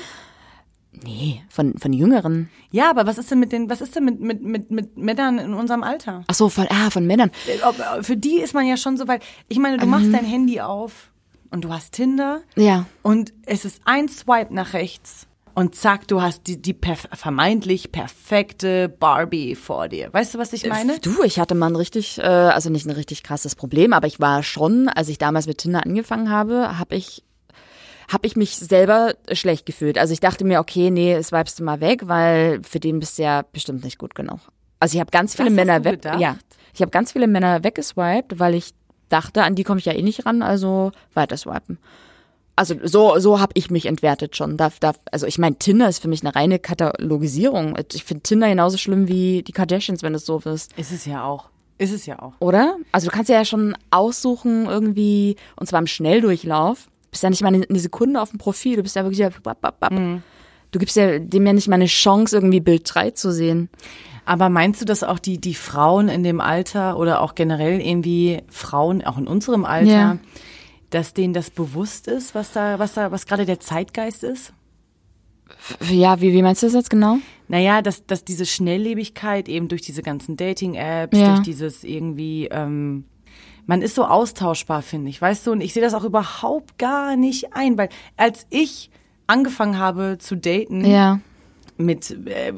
[1.04, 2.48] Nee, von, von Jüngeren.
[2.70, 5.38] Ja, aber was ist denn mit den, was ist denn mit, mit, mit, mit Männern
[5.38, 6.24] in unserem Alter?
[6.26, 7.30] Ach so, von, ah, von Männern.
[7.46, 9.22] Äh, für die ist man ja schon so weit.
[9.48, 10.12] Ich meine, du machst mhm.
[10.12, 11.10] dein Handy auf
[11.50, 12.40] und du hast Tinder.
[12.56, 12.86] Ja.
[13.02, 15.26] Und es ist ein Swipe nach rechts.
[15.56, 20.12] Und zack, du hast die, die perf vermeintlich perfekte Barbie vor dir.
[20.12, 20.98] Weißt du, was ich meine?
[21.00, 24.20] Du, ich hatte mal ein richtig, äh, also nicht ein richtig krasses Problem, aber ich
[24.20, 27.24] war schon, als ich damals mit Tinder angefangen habe, habe ich
[28.06, 29.96] habe ich mich selber schlecht gefühlt.
[29.96, 33.22] Also ich dachte mir, okay, nee, swipest du mal weg, weil für den bist du
[33.22, 34.40] ja bestimmt nicht gut genug.
[34.78, 36.04] Also ich habe ganz viele das Männer weg.
[36.18, 36.36] Ja,
[36.74, 38.74] ich habe ganz viele Männer weggeswiped, weil ich
[39.08, 41.78] dachte, an die komme ich ja eh nicht ran, also weiter swipen.
[42.56, 44.56] Also so so habe ich mich entwertet schon.
[44.56, 47.78] Darf, darf, also ich meine, Tinder ist für mich eine reine Katalogisierung.
[47.92, 50.72] Ich finde Tinder genauso schlimm wie die Kardashians, wenn es so wirst.
[50.78, 51.50] Ist es ja auch.
[51.78, 52.32] Ist es ja auch.
[52.38, 52.76] Oder?
[52.92, 57.48] Also du kannst ja schon aussuchen irgendwie, und zwar im Schnelldurchlauf, bist ja nicht mal
[57.54, 59.92] eine, Sekunde auf dem Profil, du bist ja wirklich ja, bap, bap, bap.
[59.92, 60.22] Mhm.
[60.70, 63.68] Du gibst ja dem ja nicht mal eine Chance, irgendwie Bild 3 zu sehen.
[64.24, 68.42] Aber meinst du, dass auch die, die Frauen in dem Alter oder auch generell irgendwie
[68.48, 70.18] Frauen, auch in unserem Alter, ja.
[70.96, 74.54] Dass denen das bewusst ist, was da, was da, was gerade der Zeitgeist ist?
[75.90, 77.18] Ja, wie, wie meinst du das jetzt genau?
[77.48, 81.34] Naja, dass, dass diese Schnelllebigkeit eben durch diese ganzen Dating-Apps, ja.
[81.34, 83.04] durch dieses irgendwie, ähm,
[83.66, 85.52] man ist so austauschbar, finde ich, weißt du?
[85.52, 88.90] Und ich sehe das auch überhaupt gar nicht ein, weil als ich
[89.26, 91.20] angefangen habe zu daten, ja.
[91.76, 92.54] mit äh,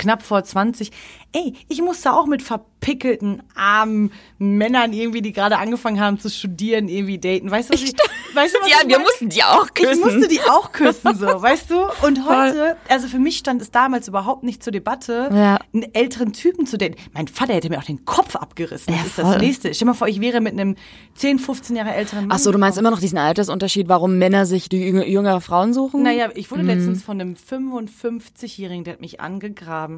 [0.00, 0.90] knapp vor 20,
[1.32, 6.88] ey, ich musste auch mit verpickelten, armen Männern irgendwie, die gerade angefangen haben zu studieren,
[6.88, 7.50] irgendwie daten.
[7.50, 7.92] Weißt du, was ich,
[8.34, 9.04] weißt du, was ja, wir meine?
[9.04, 9.92] mussten die auch küssen.
[9.92, 11.82] Ich musste die auch küssen, so, weißt du?
[12.06, 15.58] Und heute, also für mich stand es damals überhaupt nicht zur Debatte, ja.
[15.74, 16.96] einen älteren Typen zu daten.
[17.12, 18.94] Mein Vater hätte mir auch den Kopf abgerissen.
[18.94, 19.74] Das ja, ist das Nächste.
[19.74, 20.76] Stell dir mal vor, ich wäre mit einem
[21.16, 22.36] 10, 15 Jahre älteren Mann.
[22.36, 26.02] Ach so, du meinst immer noch diesen Altersunterschied, warum Männer sich die jüngere Frauen suchen?
[26.02, 26.68] Naja, ich wurde mhm.
[26.70, 29.89] letztens von einem 55-Jährigen, der hat mich angegraben.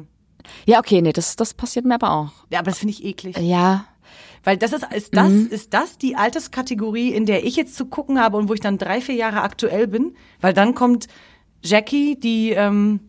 [0.65, 2.31] Ja, okay, nee, das, das passiert mir aber auch.
[2.49, 3.37] Ja, aber das finde ich eklig.
[3.37, 3.85] Ja.
[4.43, 5.47] Weil das ist, ist das, mhm.
[5.49, 8.77] ist das die Alterskategorie, in der ich jetzt zu gucken habe und wo ich dann
[8.77, 10.15] drei, vier Jahre aktuell bin?
[10.41, 11.07] Weil dann kommt
[11.63, 12.99] Jackie, die ähm,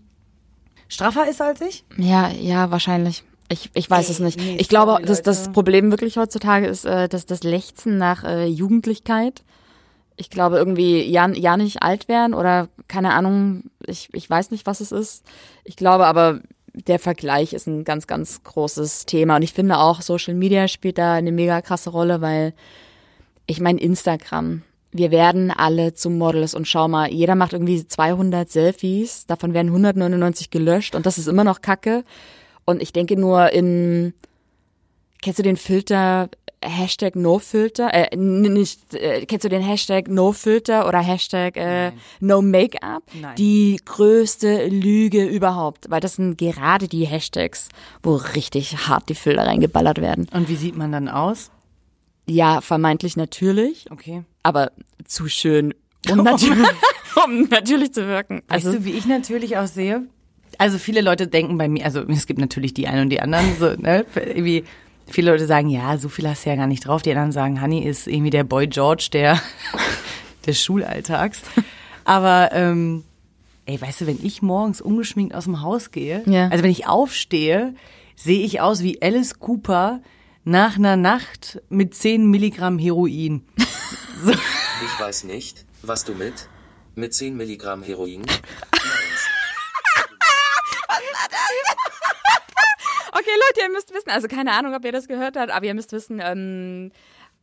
[0.89, 1.85] straffer ist als ich?
[1.97, 3.25] Ja, ja, wahrscheinlich.
[3.49, 4.39] Ich, ich weiß Ey, es nicht.
[4.39, 8.47] Nee, ich glaube, dass das Problem wirklich heutzutage ist, äh, dass das Lechzen nach äh,
[8.47, 9.43] Jugendlichkeit.
[10.17, 14.67] Ich glaube irgendwie ja, ja nicht alt werden oder keine Ahnung, ich, ich weiß nicht,
[14.67, 15.25] was es ist.
[15.65, 16.41] Ich glaube aber,
[16.75, 19.37] der Vergleich ist ein ganz, ganz großes Thema.
[19.37, 22.53] Und ich finde auch, Social Media spielt da eine mega krasse Rolle, weil
[23.47, 28.51] ich meine, Instagram, wir werden alle zu Models und schau mal, jeder macht irgendwie 200
[28.51, 32.05] Selfies, davon werden 199 gelöscht und das ist immer noch Kacke.
[32.65, 34.15] Und ich denke nur in,
[35.23, 36.29] kennst du den Filter
[36.69, 43.03] Hashtag NoFilter, äh, nicht, äh, kennst du den Hashtag NoFilter oder Hashtag äh, No Make-up?
[43.39, 47.69] Die größte Lüge überhaupt, weil das sind gerade die Hashtags,
[48.03, 50.27] wo richtig hart die Filter reingeballert werden.
[50.33, 51.51] Und wie sieht man dann aus?
[52.27, 53.91] Ja, vermeintlich natürlich.
[53.91, 54.25] Okay.
[54.43, 54.73] Aber
[55.05, 55.75] zu schön,
[56.11, 56.69] um, natürlich,
[57.25, 58.43] um natürlich zu wirken.
[58.49, 60.07] Also, weißt du, wie ich natürlich aussehe?
[60.59, 63.57] Also viele Leute denken bei mir, also es gibt natürlich die einen und die anderen,
[63.59, 64.65] so, ne, irgendwie
[65.07, 67.03] Viele Leute sagen, ja, so viel hast du ja gar nicht drauf.
[67.03, 69.41] Die anderen sagen, Honey ist irgendwie der Boy George der,
[70.47, 71.41] des Schulalltags.
[72.05, 73.05] Aber ähm,
[73.67, 76.49] ey, weißt du, wenn ich morgens ungeschminkt aus dem Haus gehe, ja.
[76.49, 77.75] also wenn ich aufstehe,
[78.17, 80.01] sehe ich aus wie Alice Cooper
[80.45, 83.43] nach einer Nacht mit 10 Milligramm Heroin.
[84.25, 84.31] So.
[84.31, 86.49] Ich weiß nicht, was du mit
[86.95, 88.23] mit 10 Milligramm Heroin
[93.21, 95.93] Leute, ihr müsst wissen, also keine Ahnung, ob ihr das gehört habt, aber ihr müsst
[95.93, 96.91] wissen, ähm,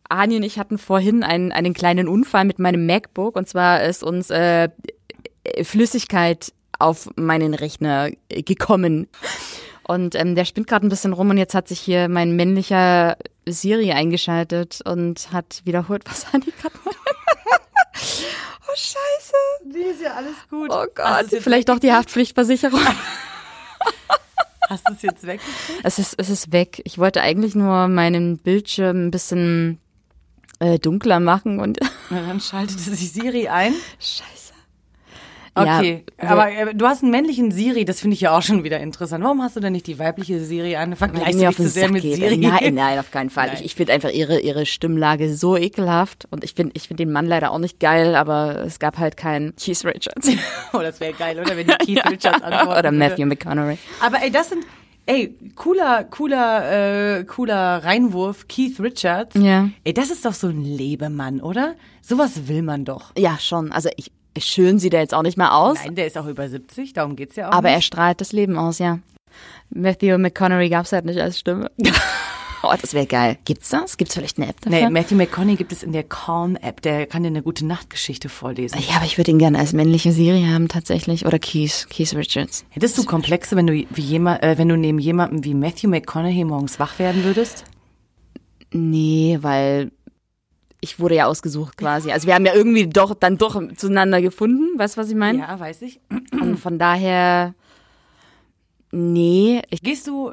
[0.10, 4.04] Ani und ich hatten vorhin einen, einen kleinen Unfall mit meinem MacBook und zwar ist
[4.04, 4.70] uns äh,
[5.64, 9.08] Flüssigkeit auf meinen Rechner gekommen.
[9.84, 13.18] Und ähm, der spinnt gerade ein bisschen rum und jetzt hat sich hier mein männlicher
[13.46, 16.76] Siri eingeschaltet und hat wiederholt, was Ani gerade
[18.68, 19.34] Oh Scheiße.
[19.66, 20.70] Nee, ist ja alles gut.
[20.72, 22.80] Oh Gott, vielleicht doch die Haftpflichtversicherung.
[24.69, 25.82] Hast du es jetzt weggekriegt?
[25.84, 26.82] Es ist, es ist weg.
[26.86, 29.80] Ich wollte eigentlich nur meinen Bildschirm ein bisschen
[30.60, 31.80] äh, dunkler machen und.
[32.10, 33.74] Na, dann schaltete sich Siri ein.
[34.00, 34.40] Scheiße.
[35.54, 38.64] Okay, ja, aber äh, du hast einen männlichen Siri, das finde ich ja auch schon
[38.64, 39.22] wieder interessant.
[39.22, 40.96] Warum hast du denn nicht die weibliche Siri an?
[40.96, 42.16] Vergleichst du dich zu sehr Sack mit geht.
[42.16, 42.38] Siri?
[42.38, 43.48] Nein, nein, auf keinen Fall.
[43.48, 43.58] Nein.
[43.60, 47.12] Ich, ich finde einfach ihre, ihre Stimmlage so ekelhaft und ich finde ich finde den
[47.12, 50.30] Mann leider auch nicht geil, aber es gab halt keinen Keith Richards.
[50.74, 51.58] oh, das wäre geil, oder?
[51.58, 53.78] Wenn die Keith Richards antworten Oder Matthew McConaughey.
[54.00, 54.66] Aber ey, das sind,
[55.08, 59.36] Ey, cooler, cooler, äh, cooler Reinwurf, Keith Richards.
[59.36, 59.70] Ja.
[59.84, 61.76] Ey, das ist doch so ein Lebemann, oder?
[62.02, 63.12] Sowas will man doch.
[63.18, 63.72] Ja, schon.
[63.72, 65.78] Also ich, schön sieht er jetzt auch nicht mehr aus.
[65.84, 67.54] Nein, der ist auch über 70, darum geht's ja auch.
[67.54, 67.78] Aber nicht.
[67.78, 69.00] er strahlt das Leben aus, ja.
[69.70, 71.72] Matthew McConaughey gab's halt nicht als Stimme.
[72.63, 73.38] oh, das wäre geil.
[73.46, 73.98] Gibt's das?
[73.98, 74.80] Gibt's vielleicht eine App dafür?
[74.80, 76.82] Nee, Matthew McConaughey gibt es in der Calm-App.
[76.82, 78.80] Der kann dir eine gute Nachtgeschichte vorlesen.
[78.88, 81.26] Ja, aber ich würde ihn gerne als männliche Siri haben tatsächlich.
[81.26, 82.65] Oder Keith, Keith Richards.
[82.70, 86.44] Hättest du Komplexe, wenn du wie jemand, äh, wenn du neben jemandem wie Matthew McConaughey
[86.44, 87.63] morgens wach werden würdest?
[88.74, 89.91] Nee, weil
[90.82, 92.12] ich wurde ja ausgesucht quasi.
[92.12, 95.39] Also wir haben ja irgendwie doch dann doch zueinander gefunden, weißt du, was ich meine?
[95.39, 96.00] Ja, weiß ich.
[96.32, 97.54] Und von daher,
[98.91, 99.62] nee.
[99.70, 100.32] Ich, Gehst du,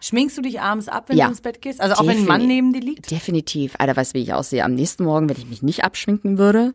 [0.00, 1.24] schminkst du dich abends ab, wenn Ja.
[1.26, 1.80] du ins Bett gehst?
[1.80, 3.10] Also auch wenn ein Mann neben dir liegt?
[3.10, 3.74] definitiv.
[3.78, 6.72] Alter, weißt du, wie ich aussehe am nächsten Morgen, wenn ich mich nicht abschminken würde?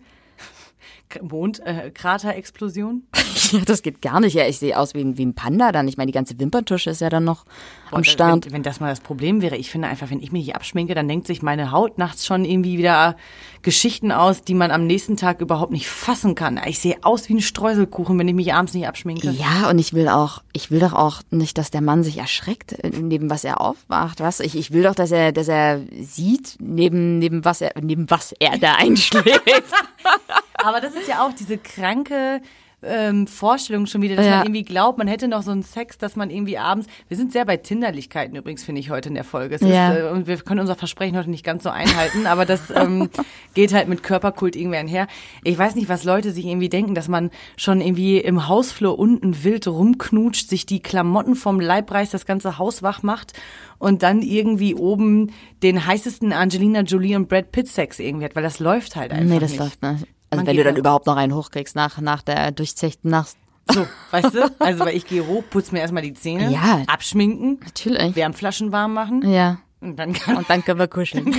[1.10, 1.91] K- Mond, äh?
[3.52, 4.34] Ja, das geht gar nicht.
[4.34, 5.88] Ja, ich sehe aus wie ein, wie ein Panda dann.
[5.88, 7.46] Ich meine, die ganze Wimperntusche ist ja dann noch
[7.91, 8.45] am Start.
[8.45, 10.95] Wenn, wenn das mal das Problem wäre, ich finde einfach, wenn ich mich nicht abschminke,
[10.95, 13.15] dann denkt sich meine Haut nachts schon irgendwie wieder
[13.62, 16.60] Geschichten aus, die man am nächsten Tag überhaupt nicht fassen kann.
[16.65, 19.30] Ich sehe aus wie ein Streuselkuchen, wenn ich mich abends nicht abschminke.
[19.32, 22.73] Ja, und ich will auch, ich will doch auch nicht, dass der Mann sich erschreckt,
[22.73, 24.39] äh, neben was er aufwacht, was?
[24.39, 28.34] Ich, ich will doch, dass er, dass er sieht, neben, neben was er, neben was
[28.39, 29.43] er da einschläft.
[30.54, 32.41] Aber das ist ja auch diese kranke
[32.88, 34.38] ähm, Vorstellung schon wieder, dass Ja.
[34.38, 36.88] man irgendwie glaubt, man hätte noch so einen Sex, dass man irgendwie abends.
[37.08, 39.56] Wir sind sehr bei Tinderlichkeiten übrigens, finde ich, heute in der Folge.
[39.56, 39.91] Es Ja.
[39.93, 43.10] ist, äh, und wir können unser Versprechen heute nicht ganz so einhalten, aber das ähm,
[43.54, 45.08] geht halt mit Körperkult irgendwie einher.
[45.43, 49.43] Ich weiß nicht, was Leute sich irgendwie denken, dass man schon irgendwie im Hausflur unten
[49.43, 53.34] wild rumknutscht, sich die Klamotten vom Leib reißt, das ganze Haus wach macht
[53.80, 55.32] und dann irgendwie oben
[55.63, 59.26] den heißesten Angelina Jolie und Brad Pitt Sex irgendwie hat, weil das läuft halt einfach
[59.34, 59.60] nee, das nicht.
[59.60, 60.06] läuft nicht.
[60.30, 63.36] Also Man wenn du dann überhaupt noch einen hochkriegst nach, nach der durchzechten Nacht.
[63.72, 64.52] So, weißt du?
[64.60, 66.84] Also, weil ich gehe hoch, putze mir erstmal die Zähne, Ja.
[66.88, 68.16] abschminken, Natürlich.
[68.16, 69.60] Wärmflaschen warm machen Ja.
[69.82, 71.36] und dann kann Und dann können wir kuscheln.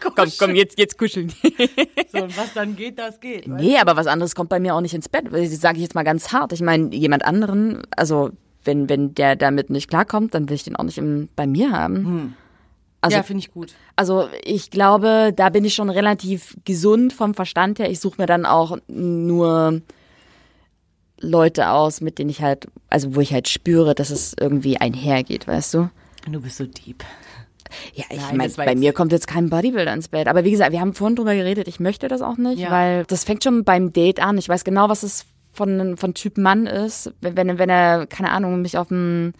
[0.00, 1.32] komm, komm, jetzt, jetzt kuscheln.
[2.12, 3.46] so, und was dann geht, das geht.
[3.48, 5.26] nee, aber was anderes kommt bei mir auch nicht ins Bett.
[5.32, 6.52] Das sage ich jetzt mal ganz hart.
[6.52, 8.30] Ich meine, jemand anderen, also
[8.64, 11.72] wenn, wenn der damit nicht klarkommt, dann will ich den auch nicht im, bei mir
[11.72, 12.04] haben.
[12.04, 12.32] du?
[13.02, 13.72] Also, ja, finde ich gut.
[13.96, 17.90] also ich glaube, da bin ich schon relativ gesund vom Verstand her.
[17.90, 19.80] Ich suche mir dann auch nur
[21.20, 25.46] Leute aus, mit denen ich halt, also wo ich halt spüre, dass es irgendwie einhergeht,
[25.46, 25.90] weißt du?
[26.30, 27.04] Du bist so deep.
[27.94, 30.26] Ja, ich meine, bei mir kommt jetzt kein Bodybuilder ins Bett.
[30.28, 32.70] Aber wie gesagt, wir haben vorhin drüber geredet, ich möchte das auch nicht, Ja.
[32.70, 34.38] weil das fängt schon beim Date an.
[34.38, 37.12] Ich weiß genau, was es von, von Typ Mann ist.
[37.20, 39.34] Wenn, wenn, er, keine Ahnung, mich auf einen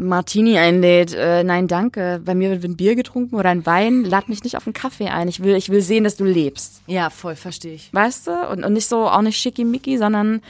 [0.00, 2.20] Martini einlädt, äh, nein, danke.
[2.24, 5.08] Bei mir wird ein Bier getrunken oder ein Wein, lad mich nicht auf einen Kaffee
[5.08, 5.28] ein.
[5.28, 6.82] Ich will, ich will sehen, dass du lebst.
[6.86, 7.92] Ja, voll, verstehe ich.
[7.92, 8.48] Weißt du?
[8.50, 10.42] Und, und nicht so, auch nicht schickimicki, sondern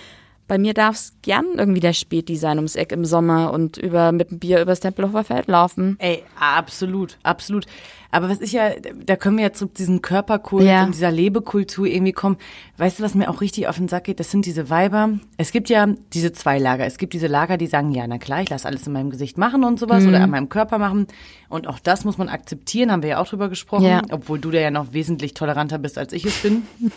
[0.50, 4.10] bei mir darf es gern irgendwie der Späti sein ums Eck im Sommer und über,
[4.10, 5.94] mit dem Bier übers Tempelhofer Feld laufen.
[6.00, 7.66] Ey, absolut, absolut.
[8.10, 8.70] Aber was ich ja,
[9.06, 10.82] da können wir ja zu diesem Körperkult Ja.
[10.82, 12.36] und dieser Lebekultur irgendwie kommen.
[12.78, 14.18] Weißt du, was mir auch richtig auf den Sack geht?
[14.18, 15.10] Das sind diese Weiber.
[15.36, 16.84] Es gibt ja diese zwei Lager.
[16.84, 19.38] Es gibt diese Lager, die sagen, ja, na klar, ich lasse alles in meinem Gesicht
[19.38, 21.06] machen und sowas oder an meinem Körper machen.
[21.48, 23.84] Und auch das muss man akzeptieren, haben wir ja auch drüber gesprochen.
[23.86, 24.02] Ja.
[24.10, 26.62] Obwohl du da ja noch wesentlich toleranter bist, als ich es bin.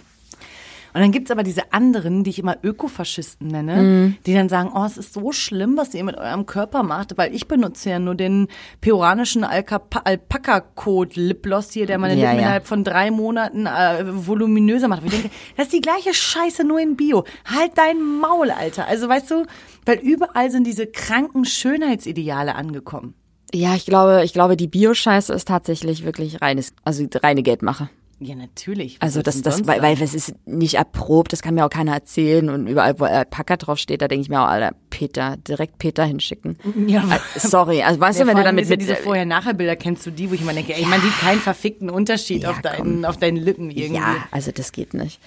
[0.93, 4.15] Und dann gibt's aber diese anderen, die ich immer Ökofaschisten nenne, Mhm.
[4.25, 7.33] die dann sagen, oh, es ist so schlimm, was ihr mit eurem Körper macht, weil
[7.33, 8.47] ich benutze ja nur den
[8.81, 12.41] peruanischen Alpaka-Code-Lipgloss hier, der meine Ja, Lippen ja.
[12.41, 14.99] innerhalb von drei Monaten äh, voluminöser macht.
[14.99, 17.23] Aber ich denke, das ist die gleiche Scheiße, nur in Bio.
[17.45, 18.87] Halt dein Maul, Alter.
[18.87, 19.45] Also weißt du,
[19.85, 23.15] weil überall sind diese kranken Schönheitsideale angekommen.
[23.53, 27.89] Ja, ich glaube, ich glaube, die Bio-Scheiße ist tatsächlich wirklich reines, also reine Geldmache.
[28.25, 28.95] Ja, natürlich.
[28.99, 31.93] Was Also das, das, weil, weil es ist nicht erprobt, das kann mir auch keiner
[31.93, 35.77] erzählen und überall, wo Alpaka drauf steht, da denke ich mir auch, Alter, Peter, direkt
[35.77, 36.57] Peter hinschicken.
[36.87, 37.03] Ja,
[37.35, 40.33] Sorry, also weißt Ja, du, wenn du damit mit, diese Vorher-Nachher-Bilder kennst du die, wo
[40.33, 43.69] ich immer denke, ey, man sieht keinen verfickten Unterschied Ja, auf, deinen, auf deinen Lippen
[43.71, 43.99] irgendwie.
[43.99, 45.19] Ja, also das geht nicht.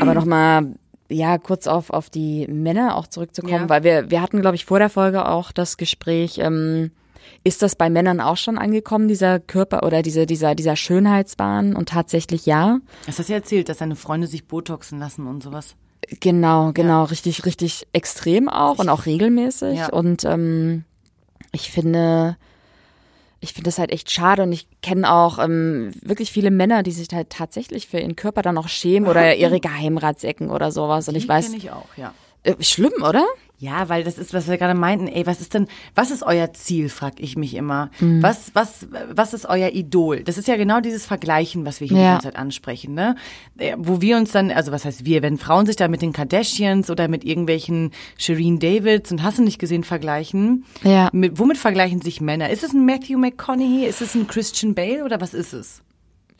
[0.00, 0.66] Aber nochmal,
[1.08, 3.68] ja, kurz auf, auf die Männer auch zurückzukommen, Ja.
[3.68, 6.90] weil wir, wir hatten, glaube ich, vor der Folge auch das Gespräch, ähm,
[7.46, 11.76] ist das bei Männern auch schon angekommen, dieser Körper oder diese, dieser, dieser Schönheitswahn?
[11.76, 12.80] Und tatsächlich ja.
[13.06, 15.76] Das hast du ja erzählt, dass deine Freunde sich Botoxen lassen und sowas.
[16.20, 19.78] Genau, genau, richtig, richtig extrem auch und auch regelmäßig.
[19.78, 19.92] Ja.
[19.92, 20.84] Und ähm,
[21.52, 22.36] ich finde,
[23.38, 26.90] ich finde das halt echt schade und ich kenne auch ähm, wirklich viele Männer, die
[26.90, 31.08] sich halt tatsächlich für ihren Körper dann auch schämen oder ihre Geheimratsecken oder sowas.
[31.08, 32.12] Und ich Die weiß, kenn ich auch, ja.
[32.42, 33.24] äh, schlimm, oder?
[33.58, 35.06] Ja, weil das ist, was wir gerade meinten.
[35.08, 37.90] Ey, was ist denn, was ist euer Ziel, frag ich mich immer.
[38.00, 38.22] Mhm.
[38.22, 40.22] Was, was, was ist euer Idol?
[40.24, 42.10] Das ist ja genau dieses Vergleichen, was wir hier die Ja.
[42.12, 43.14] ganze Zeit ansprechen, ne?
[43.56, 46.12] Äh, Wo wir uns dann, also was heißt wir, wenn Frauen sich da mit den
[46.12, 51.08] Kardashians oder mit irgendwelchen Shireen Davids und hast du nicht gesehen vergleichen, Ja.
[51.14, 52.50] mit, womit vergleichen sich Männer?
[52.50, 53.86] Ist es ein Matthew McConaughey?
[53.86, 55.80] Ist es ein Christian Bale oder was ist es?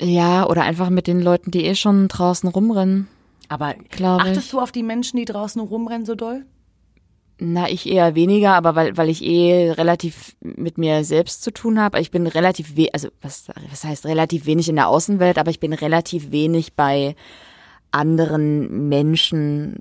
[0.02, 3.08] Ja, oder einfach mit den Leuten, die eh schon draußen rumrennen.
[3.48, 3.74] Aber
[4.18, 6.44] achtest du auf die Menschen, die draußen rumrennen so doll?
[7.38, 11.78] Na, ich eher weniger, aber weil, weil ich eh relativ mit mir selbst zu tun
[11.78, 12.00] habe.
[12.00, 15.60] Ich bin relativ, we also was, was heißt relativ wenig in der Außenwelt, aber ich
[15.60, 17.14] bin relativ wenig bei
[17.90, 19.76] anderen Menschen.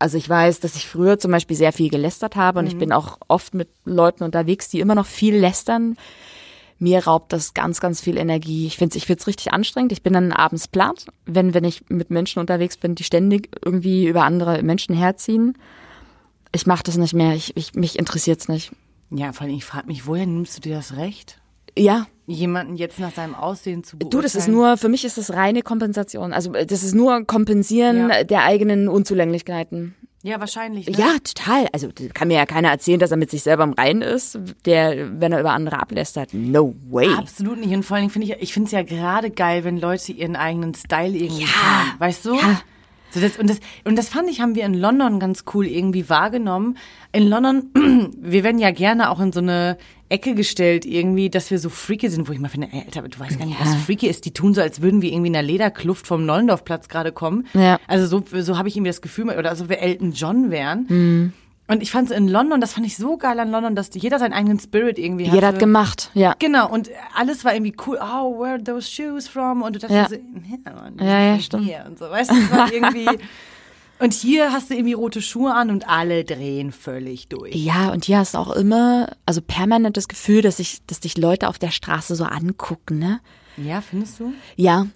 [0.00, 2.70] Also ich weiß, dass ich früher zum Beispiel sehr viel gelästert habe und mhm.
[2.72, 5.96] ich bin auch oft mit Leuten unterwegs, die immer noch viel lästern.
[6.80, 8.66] Mir raubt das ganz, ganz viel Energie.
[8.66, 9.92] Ich finde es ich find's richtig anstrengend.
[9.92, 14.06] Ich bin dann abends platt, wenn, wenn ich mit Menschen unterwegs bin, die ständig irgendwie
[14.06, 15.56] über andere Menschen herziehen
[16.52, 17.34] ich mache das nicht mehr.
[17.34, 18.72] Ich, ich, mich interessiert's nicht.
[19.10, 21.40] Ja, vor allem, ich frage mich, woher nimmst du dir das Recht?
[21.78, 22.06] Ja.
[22.26, 24.10] Jemanden jetzt nach seinem Aussehen zu beurteilen?
[24.10, 26.32] Du, das ist nur, für mich ist das reine Kompensation.
[26.32, 28.24] Also das ist nur Kompensieren ja.
[28.24, 29.94] der eigenen Unzulänglichkeiten.
[30.22, 30.88] Ja, wahrscheinlich.
[30.88, 30.98] Ne?
[30.98, 31.68] Ja, total.
[31.72, 35.20] Also kann mir ja keiner erzählen, dass er mit sich selber im Reinen ist, der,
[35.20, 36.34] wenn er über andere ablästert.
[36.34, 37.14] No way.
[37.14, 37.72] Absolut nicht.
[37.72, 40.74] Und vor allem finde ich, ich finde es ja gerade geil, wenn Leute ihren eigenen
[40.74, 41.62] Style irgendwie ja.
[41.62, 42.00] haben.
[42.00, 42.34] Weißt du?
[42.34, 42.60] Ja.
[43.16, 46.10] So das, und, das, und das fand ich, haben wir in London ganz cool irgendwie
[46.10, 46.76] wahrgenommen.
[47.12, 47.70] In London,
[48.20, 49.78] wir werden ja gerne auch in so eine
[50.10, 53.18] Ecke gestellt, irgendwie, dass wir so freaky sind, wo ich mal finde, ey, Alter, du
[53.18, 53.64] weißt gar nicht, ja.
[53.64, 54.26] was freaky ist.
[54.26, 57.46] Die tun so, als würden wir irgendwie in einer Lederkluft vom Nollendorfplatz gerade kommen.
[57.54, 57.80] Ja.
[57.86, 60.86] Also so, so habe ich irgendwie das Gefühl, oder also wir Elton John wären.
[60.88, 61.32] Mhm.
[61.68, 64.20] Und ich fand es in London, das fand ich so geil an London, dass jeder
[64.20, 65.34] seinen eigenen Spirit irgendwie hatte.
[65.34, 66.34] Jeder hat gemacht, ja.
[66.38, 67.98] Genau, und alles war irgendwie cool.
[68.00, 69.62] Oh, where are those shoes from?
[69.62, 70.18] Und du dachtest ja.
[70.18, 71.64] so, ja, ja, ja, stimmt.
[71.64, 73.08] Hier und so, weißt du, war irgendwie.
[73.98, 77.54] und hier hast du irgendwie rote Schuhe an und alle drehen völlig durch.
[77.56, 81.18] Ja, und hier hast du auch immer, also permanent das Gefühl, dass sich, dass dich
[81.18, 83.20] Leute auf der Straße so angucken, ne?
[83.56, 84.32] Ja, findest du?
[84.54, 84.86] Ja,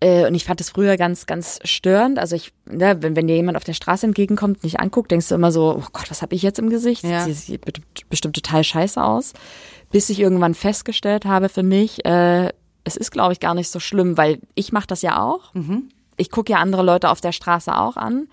[0.00, 2.18] äh, und ich fand das früher ganz, ganz störend.
[2.18, 5.34] Also ich, ne, wenn, wenn dir jemand auf der Straße entgegenkommt, nicht anguckt, denkst du
[5.34, 7.04] immer so, oh Gott, was habe ich jetzt im Gesicht?
[7.04, 7.26] Ja.
[7.26, 7.62] Das sieht
[8.08, 9.32] bestimmt total scheiße aus.
[9.90, 12.52] Bis ich irgendwann festgestellt habe für mich, äh,
[12.84, 15.52] es ist, glaube ich, gar nicht so schlimm, weil ich mache das ja auch.
[15.54, 15.88] Mhm.
[16.16, 18.28] Ich gucke ja andere Leute auf der Straße auch an.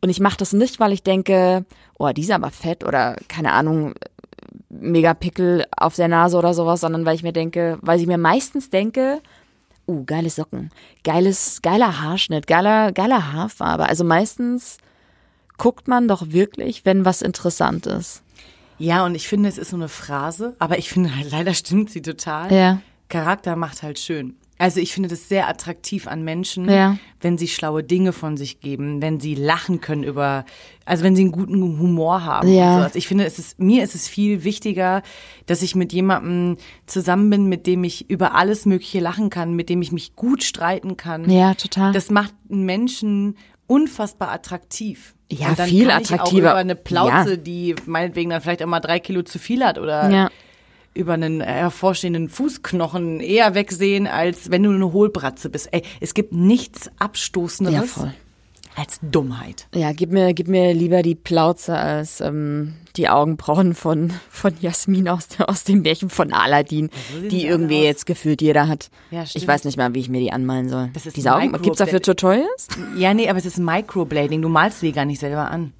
[0.00, 1.64] Und ich mache das nicht, weil ich denke,
[1.98, 3.94] oh, die ist aber fett oder keine Ahnung,
[4.70, 8.18] mega Pickel auf der Nase oder sowas, sondern weil ich mir denke, weil ich mir
[8.18, 9.20] meistens denke,
[9.90, 10.70] uh, geile Socken,
[11.04, 13.86] geiles, geiler Haarschnitt, geiler, geiler Haarfarbe.
[13.86, 14.78] Also meistens
[15.58, 18.22] guckt man doch wirklich, wenn was interessant ist.
[18.78, 21.90] Ja, und ich finde, es ist so eine Phrase, aber ich finde halt, leider stimmt
[21.90, 22.52] sie total.
[22.52, 22.80] Ja.
[23.10, 24.36] Charakter macht halt schön.
[24.60, 26.98] Also ich finde das sehr attraktiv an Menschen, ja.
[27.22, 30.44] wenn sie schlaue Dinge von sich geben, wenn sie lachen können über,
[30.84, 32.46] also wenn sie einen guten Humor haben.
[32.46, 32.90] Ja.
[32.92, 35.00] Ich finde, es ist, mir ist es viel wichtiger,
[35.46, 39.70] dass ich mit jemandem zusammen bin, mit dem ich über alles Mögliche lachen kann, mit
[39.70, 41.30] dem ich mich gut streiten kann.
[41.30, 41.94] Ja, total.
[41.94, 45.14] Das macht einen Menschen unfassbar attraktiv.
[45.32, 46.22] Ja, viel attraktiver.
[46.22, 47.36] auch über eine Plauze, ja.
[47.36, 50.30] die meinetwegen dann vielleicht auch mal drei Kilo zu viel hat oder ja
[50.94, 55.68] über einen hervorstehenden Fußknochen eher wegsehen, als wenn du eine Hohlbratze bist.
[55.72, 58.12] Ey, es gibt nichts Abstoßenderes ja,
[58.74, 59.68] als Dummheit.
[59.74, 65.08] Ja, gib mir, gib mir lieber die Plauze als ähm, die Augenbrauen von, von Jasmin
[65.08, 66.90] aus, aus dem Märchen von Aladdin,
[67.30, 67.84] die irgendwie aus.
[67.84, 68.90] jetzt gefühlt jeder hat.
[69.12, 69.24] Ja.
[69.32, 70.90] Ich weiß nicht mal, wie ich mir die anmalen soll.
[70.92, 72.68] Das ist Diese Augen, gibt's dafür Tutorials?
[72.96, 74.42] Ja, nee, aber es ist Microblading.
[74.42, 75.72] Du malst die gar nicht selber an.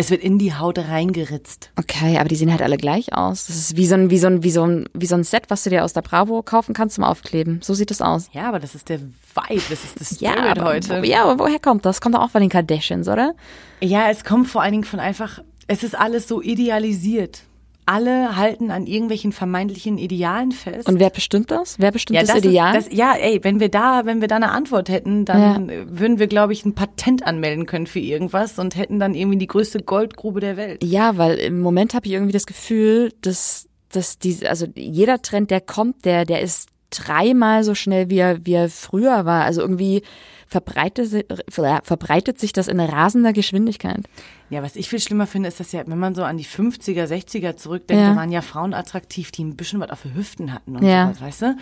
[0.00, 1.72] Es wird in die Haut reingeritzt.
[1.76, 3.48] Okay, aber die sehen halt alle gleich aus.
[3.48, 5.46] Das ist wie so ein, wie so ein, wie so ein, wie so ein Set,
[5.48, 7.58] was du dir aus der Bravo kaufen kannst zum Aufkleben.
[7.64, 8.30] So sieht es aus.
[8.32, 11.04] Ja, aber das ist der Vibe, das ist das Spirit ja, aber, heute.
[11.04, 12.00] Ja, aber woher kommt das?
[12.00, 13.34] Kommt doch auch von den Kardashians, oder?
[13.80, 17.42] Ja, es kommt vor allen Dingen von einfach, es ist alles so idealisiert
[17.88, 20.86] alle halten an irgendwelchen vermeintlichen Idealen fest.
[20.88, 21.78] Und wer bestimmt das?
[21.78, 22.76] Wer bestimmt ja, das, das Ideal?
[22.76, 25.74] Ist, das, ja, ey, wenn wir da, wenn wir da eine Antwort hätten, dann ja.
[25.88, 29.46] würden wir, glaube ich, ein Patent anmelden können für irgendwas und hätten dann irgendwie die
[29.46, 30.84] größte Goldgrube der Welt.
[30.84, 35.50] Ja, weil im Moment habe ich irgendwie das Gefühl, dass, dass diese, also jeder Trend,
[35.50, 39.44] der kommt, der, der ist dreimal so schnell, wie er, wie er früher war.
[39.44, 40.02] Also irgendwie
[40.48, 44.00] verbreitet, verbreitet sich das in rasender Geschwindigkeit.
[44.48, 47.04] Ja, was ich viel schlimmer finde, ist, dass ja, wenn man so an die 50er,
[47.04, 48.10] 60er zurückdenkt, ja.
[48.10, 51.06] da waren ja Frauen attraktiv, die ein bisschen was auf den Hüften hatten und ja.
[51.06, 51.56] sowas, weißt du?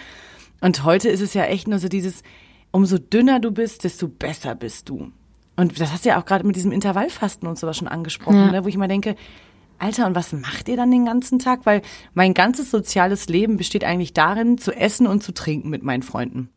[0.61, 2.23] Und heute ist es ja echt nur so dieses,
[2.71, 5.11] umso dünner du bist, desto besser bist du.
[5.57, 8.53] Und das hast du ja auch gerade mit diesem Intervallfasten und sowas schon angesprochen, ja.
[8.53, 9.17] ne, wo ich mal denke,
[9.79, 11.67] Alter, und was macht ihr dann den ganzen Tag?
[11.67, 11.83] Weil
[12.15, 16.51] mein ganzes soziales Leben besteht eigentlich darin, zu essen und zu trinken mit meinen Freunden.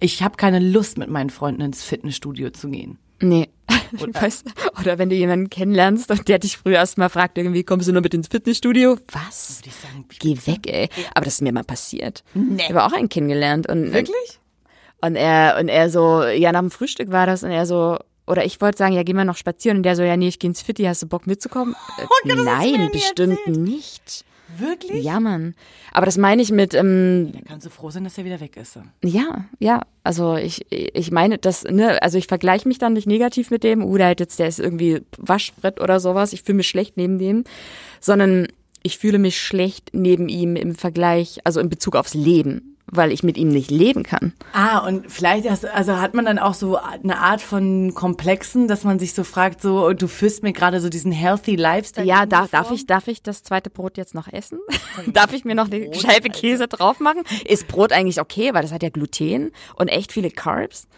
[0.00, 2.98] Ich habe keine Lust, mit meinen Freunden ins Fitnessstudio zu gehen.
[3.20, 3.48] Nee.
[4.00, 4.46] Oder, weißt,
[4.80, 7.92] oder wenn du jemanden kennenlernst und der dich früher erst mal fragt, irgendwie, kommst du
[7.92, 8.98] nur mit ins Fitnessstudio?
[9.12, 9.60] Was?
[9.60, 10.88] Würde ich sagen, Geh weg, ey.
[11.14, 12.22] Aber das ist mir mal passiert.
[12.34, 12.62] Nee.
[12.62, 13.66] Ich habe auch einen kennengelernt.
[13.68, 14.40] Und, Wirklich?
[15.00, 18.44] Und er, und er so, ja, nach dem Frühstück war das und er so, oder
[18.44, 20.48] ich wollte sagen, ja, gehen wir noch spazieren und der so, ja, nee, ich geh
[20.48, 21.74] ins Fitti, hast du Bock mitzukommen?
[21.98, 23.56] Oh Gott, Nein, bestimmt erzählt.
[23.56, 24.24] nicht.
[24.56, 25.04] Wirklich?
[25.04, 25.54] Ja, Mann.
[25.92, 26.74] Aber das meine ich mit.
[26.74, 28.78] Ähm, da kannst du froh sein, dass er wieder weg ist.
[29.04, 29.82] Ja, ja.
[30.04, 33.84] Also ich, ich meine, das, ne, also ich vergleiche mich dann nicht negativ mit dem,
[33.84, 36.32] uh, der hat jetzt, der ist irgendwie Waschbrett oder sowas.
[36.32, 37.44] Ich fühle mich schlecht neben dem,
[38.00, 38.48] sondern
[38.82, 43.22] ich fühle mich schlecht neben ihm im Vergleich, also in Bezug aufs Leben weil ich
[43.22, 44.32] mit ihm nicht leben kann.
[44.52, 48.84] Ah, und vielleicht hast, also hat man dann auch so eine Art von Komplexen, dass
[48.84, 52.06] man sich so fragt, so du führst mir gerade so diesen healthy Lifestyle.
[52.06, 54.58] Ja, da, darf ich darf ich das zweite Brot jetzt noch essen?
[55.12, 57.22] darf ich mir noch eine Scheibe Käse drauf machen?
[57.46, 60.88] Ist Brot eigentlich okay, weil das hat ja Gluten und echt viele Carbs?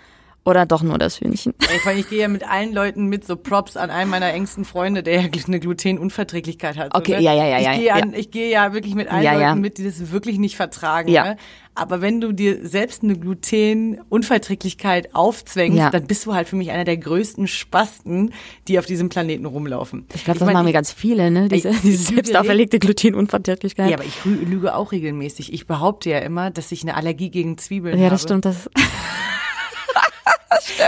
[0.42, 1.52] Oder doch nur das Hühnchen?
[1.60, 5.02] Ich, ich gehe ja mit allen Leuten mit, so Props an einen meiner engsten Freunde,
[5.02, 6.94] der ja eine Glutenunverträglichkeit hat.
[6.94, 7.24] Okay, so, ne?
[7.24, 7.58] ja, ja, ja.
[7.58, 9.54] Ich ja, gehe, an, ich gehe ja wirklich mit allen ja, Leuten ja.
[9.54, 11.10] mit, die das wirklich nicht vertragen.
[11.10, 11.24] Ja.
[11.24, 11.36] Ne?
[11.74, 15.90] Aber wenn du dir selbst eine Glutenunverträglichkeit aufzwängst, Ja.
[15.90, 18.32] dann bist du halt für mich einer der größten Spasten,
[18.68, 20.06] die auf diesem Planeten rumlaufen.
[20.14, 21.48] Ich glaube, das mein, machen wir ganz viele, ne?
[21.48, 23.90] Diese, ich- diese ich selbst auferlegte Glutenunverträglichkeit.
[23.90, 25.52] Ja, aber ich lü- lüge auch regelmäßig.
[25.52, 28.04] Ich behaupte ja immer, dass ich eine Allergie gegen Zwiebeln habe.
[28.04, 28.44] ja, das stimmt.
[28.44, 28.68] Das,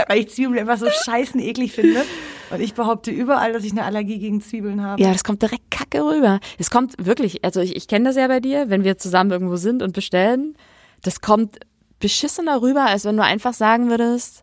[0.07, 2.03] Weil ich Zwiebeln einfach so scheißen eklig finde.
[2.51, 5.01] Und ich behaupte überall, dass ich eine Allergie gegen Zwiebeln habe.
[5.01, 6.39] ja, das kommt direkt kacke rüber.
[6.59, 9.55] Es kommt wirklich, also ich, ich kenne das ja bei dir, wenn wir zusammen irgendwo
[9.55, 10.55] sind und bestellen,
[11.01, 11.57] das kommt
[11.99, 14.41] beschissener rüber, als wenn du einfach sagen würdest,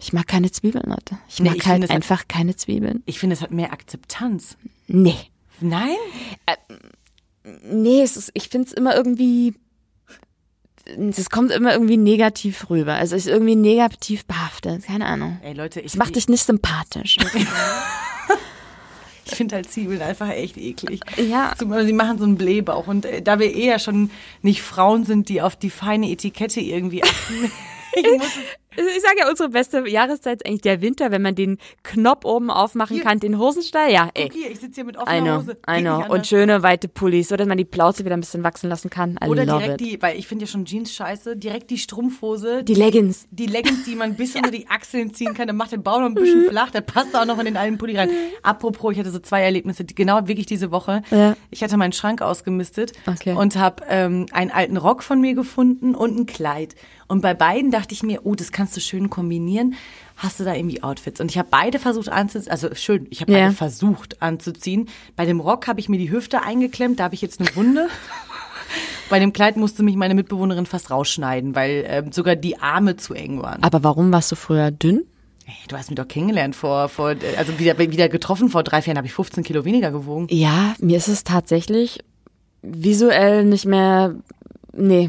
[0.00, 1.18] ich mag keine Zwiebeln, Leute.
[1.28, 3.02] Ich Nee, mag ich finde, halt hat- einfach keine Zwiebeln.
[3.06, 4.56] Ich finde, es hat mehr Akzeptanz.
[4.86, 5.16] Nee.
[5.60, 5.96] Nein?
[7.64, 9.54] Nee, es ist, ich finde es immer irgendwie,
[10.96, 12.94] es kommt immer irgendwie negativ rüber.
[12.94, 15.38] Also es ist irgendwie negativ behaftet, keine Ahnung.
[15.42, 17.16] Ey Leute, ich, Es macht dich nicht sympathisch.
[19.26, 21.00] ich finde halt Zwiebeln einfach echt eklig.
[21.16, 21.54] Ja.
[21.58, 22.86] Sie machen so einen Blähbauch.
[22.86, 24.10] Und äh, da wir eher schon
[24.42, 27.52] nicht Frauen sind, die auf die feine Etikette irgendwie achten.
[27.94, 28.32] ich muss
[28.80, 32.50] Ich sage ja, unsere beste Jahreszeit ist eigentlich der Winter, wenn man den Knopf oben
[32.50, 33.04] aufmachen Hier.
[33.04, 33.90] kann, den Hosenstall.
[33.90, 34.30] Ja, ey.
[34.32, 35.56] Hier, ich sitze hier mit offener I know, Hose.
[35.68, 36.04] I know.
[36.14, 39.18] Und schöne weite Pullis, so dass man die Plauze wieder ein bisschen wachsen lassen kann.
[39.22, 39.80] I Oder direkt it.
[39.80, 42.62] die, weil ich finde ja schon Jeans scheiße, direkt die Strumpfhose.
[42.62, 43.26] Die Leggings.
[43.30, 46.06] Die Leggings, die man bis unter die Achseln ziehen kann, dann macht der Bauch noch
[46.06, 48.10] ein bisschen flach, dann passt auch noch in den alten Pulli rein.
[48.42, 51.02] Apropos, ich hatte so zwei Erlebnisse, genau wirklich diese Woche.
[51.10, 51.36] Ja.
[51.50, 53.32] Ich hatte meinen Schrank ausgemistet Okay.
[53.34, 56.74] und habe ähm, einen alten Rock von mir gefunden und ein Kleid.
[57.08, 59.74] Und bei beiden dachte ich mir, oh, das kannst du schön kombinieren.
[60.16, 61.20] Hast du da irgendwie Outfits?
[61.20, 63.38] Und ich habe beide versucht anzuziehen, also schön, ich habe Ja.
[63.46, 64.88] beide versucht anzuziehen.
[65.16, 67.88] Bei dem Rock habe ich mir die Hüfte eingeklemmt, da habe ich jetzt eine Wunde.
[69.10, 73.14] Bei dem Kleid musste mich meine Mitbewohnerin fast rausschneiden, weil ähm, sogar die Arme zu
[73.14, 73.62] eng waren.
[73.62, 75.04] Aber warum warst du früher dünn?
[75.46, 78.90] Hey, du hast mich doch kennengelernt vor, vor also wieder, wieder getroffen vor drei, vier
[78.90, 80.26] Jahren habe ich 15 Kilo weniger gewogen.
[80.30, 82.00] Ja, mir ist es tatsächlich
[82.60, 84.14] visuell nicht mehr,
[84.74, 85.08] nee,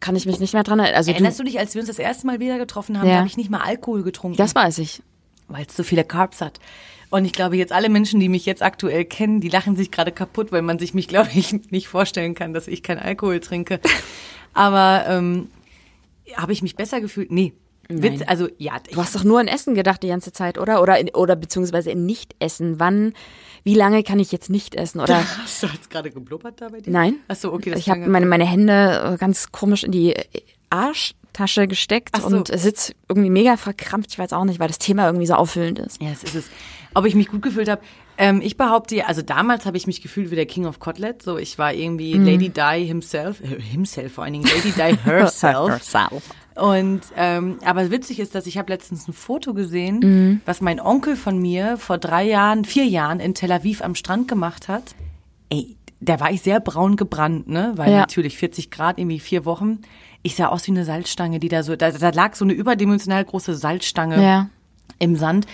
[0.00, 0.96] kann ich mich nicht mehr dran erinnern.
[0.96, 3.16] Also Erinnerst du, du dich, als wir uns das erste Mal wieder getroffen haben, Ja.
[3.18, 5.02] habe ich nicht mal Alkohol getrunken, das weiß ich.
[5.48, 6.58] weil es so viele Carbs hat.
[7.10, 10.12] Und ich glaube, jetzt alle Menschen, die mich jetzt aktuell kennen, die lachen sich gerade
[10.12, 13.80] kaputt, weil man sich mich, glaube ich, nicht vorstellen kann, dass ich keinen Alkohol trinke.
[14.54, 15.48] Aber ähm,
[16.36, 17.30] habe ich mich besser gefühlt?
[17.30, 17.52] Nee.
[17.88, 20.80] Witz, also ja, Du hast doch nur an Essen gedacht die ganze Zeit, oder?
[20.80, 22.78] Oder, in, oder beziehungsweise in Nicht-Essen.
[22.78, 23.14] Wann,
[23.64, 25.00] wie lange kann ich jetzt nicht essen?
[25.00, 26.90] Oder hast du jetzt gerade geblubbert da bei dir?
[26.90, 27.16] nein?
[27.28, 27.74] Ach so, okay.
[27.76, 30.24] Ich habe meine, meine Hände äh, ganz komisch in die äh,
[30.70, 32.26] Arschtasche gesteckt so.
[32.26, 34.12] und sitz irgendwie mega verkrampft.
[34.12, 36.00] Ich weiß auch nicht, weil das Thema irgendwie so auffüllend ist.
[36.00, 36.44] Ja, das ist es.
[36.94, 37.82] Ob ich mich gut gefühlt habe,
[38.18, 41.22] ähm, ich behaupte, also damals habe ich mich gefühlt wie der King of Kotlet.
[41.22, 42.26] So, ich war irgendwie Mhm.
[42.26, 45.80] Lady Di himself, äh, himself vor allen Dingen, Lady Di herself.
[46.60, 50.40] Und ähm, aber witzig ist, dass ich habe letztens ein Foto gesehen, Mhm.
[50.44, 54.28] was mein Onkel von mir vor drei Jahren, vier Jahren in Tel Aviv am Strand
[54.28, 54.94] gemacht hat.
[55.48, 57.72] Ey, da war ich sehr braun gebrannt, ne?
[57.76, 58.00] Weil Ja.
[58.00, 59.78] natürlich 40 Grad, irgendwie vier Wochen.
[60.22, 63.24] Ich sah aus wie eine Salzstange, die da so, da, da lag so eine überdimensional
[63.24, 64.48] große Salzstange Ja.
[64.98, 65.46] im Sand.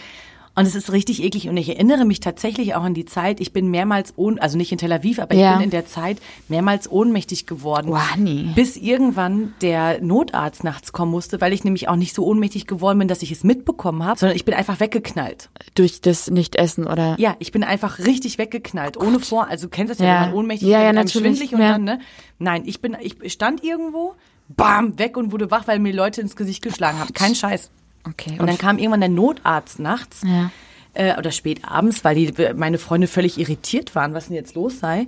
[0.59, 1.49] Und es ist richtig eklig.
[1.51, 4.73] Und ich erinnere mich tatsächlich auch an die Zeit, ich bin mehrmals, ohn, also nicht
[4.73, 5.51] in Tel Aviv, aber Ja.
[5.53, 6.17] ich bin in der Zeit
[6.49, 7.89] mehrmals ohnmächtig geworden.
[7.91, 8.47] Wow, nee.
[8.55, 12.99] Bis irgendwann der Notarzt nachts kommen musste, weil ich nämlich auch nicht so ohnmächtig geworden
[12.99, 15.51] bin, dass ich es mitbekommen habe, sondern ich bin einfach weggeknallt.
[15.75, 17.17] Durch das Nicht-Essen oder?
[17.19, 19.49] Ja, ich bin einfach richtig weggeknallt, ohne vor.
[19.49, 20.21] Also du kennst das ja, Ja.
[20.23, 21.13] wenn man ohnmächtig Ja, ja, natürlich.
[21.13, 21.73] schwindelig und Ja.
[21.73, 22.01] dann, ne?
[22.39, 24.15] Nein, ich bin, ich stand irgendwo,
[24.49, 27.13] bam, weg und wurde wach, weil mir Leute ins Gesicht geschlagen haben.
[27.13, 27.71] Kein Scheiß.
[28.09, 28.37] Okay.
[28.39, 30.51] Und dann kam irgendwann der Notarzt nachts Ja.
[30.95, 34.79] äh, oder spät abends, weil die, meine Freunde völlig irritiert waren, was denn jetzt los
[34.79, 35.07] sei.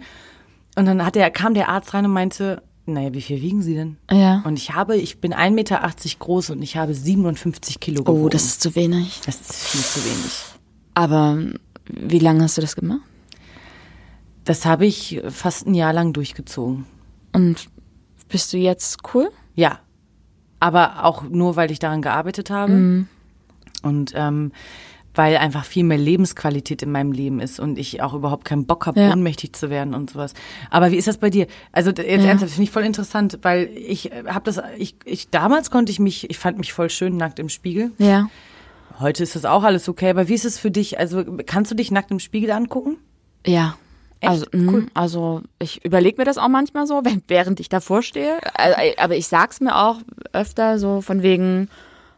[0.77, 3.75] Und dann hat der, kam der Arzt rein und meinte, naja, wie viel wiegen Sie
[3.75, 3.99] denn?
[4.11, 4.43] Ja.
[4.47, 8.25] Und ich habe, ich bin 1,80 Meter groß und ich habe 57 Kilo gewogen.
[8.25, 9.21] Oh, das ist zu wenig.
[9.27, 10.33] das ist viel zu wenig.
[10.95, 11.39] Aber
[11.87, 13.01] wie lange hast du das gemacht?
[14.45, 16.87] Das habe ich fast ein Jahr lang durchgezogen.
[17.35, 17.69] Und
[18.29, 19.31] bist du jetzt cool?
[19.55, 19.81] Ja.
[20.61, 23.07] Aber auch nur, weil ich daran gearbeitet habe.
[23.83, 24.53] Und ähm,
[25.19, 28.87] weil einfach viel mehr Lebensqualität in meinem Leben ist und ich auch überhaupt keinen Bock
[28.87, 29.11] habe, ja.
[29.11, 30.33] ohnmächtig zu werden und sowas.
[30.71, 31.49] Aber wie ist das bei dir?
[31.73, 32.29] Also jetzt ja.
[32.29, 35.99] ernsthaft, finde ich voll interessant, weil ich äh, habe das, ich, ich damals konnte ich
[35.99, 37.91] mich, ich fand mich voll schön nackt im Spiegel.
[37.99, 38.31] Ja.
[39.01, 41.01] Heute ist das auch alles okay, aber wie ist es für dich?
[41.01, 42.97] Also kannst du dich nackt im Spiegel angucken?
[43.45, 43.77] Ja.
[44.21, 44.31] Echt?
[44.31, 44.87] Also, mh, cool.
[44.95, 48.39] also ich überlege mir das auch manchmal so, während ich davor stehe.
[48.57, 49.99] Äh, aber ich sag's mir auch
[50.33, 51.69] öfter so von wegen,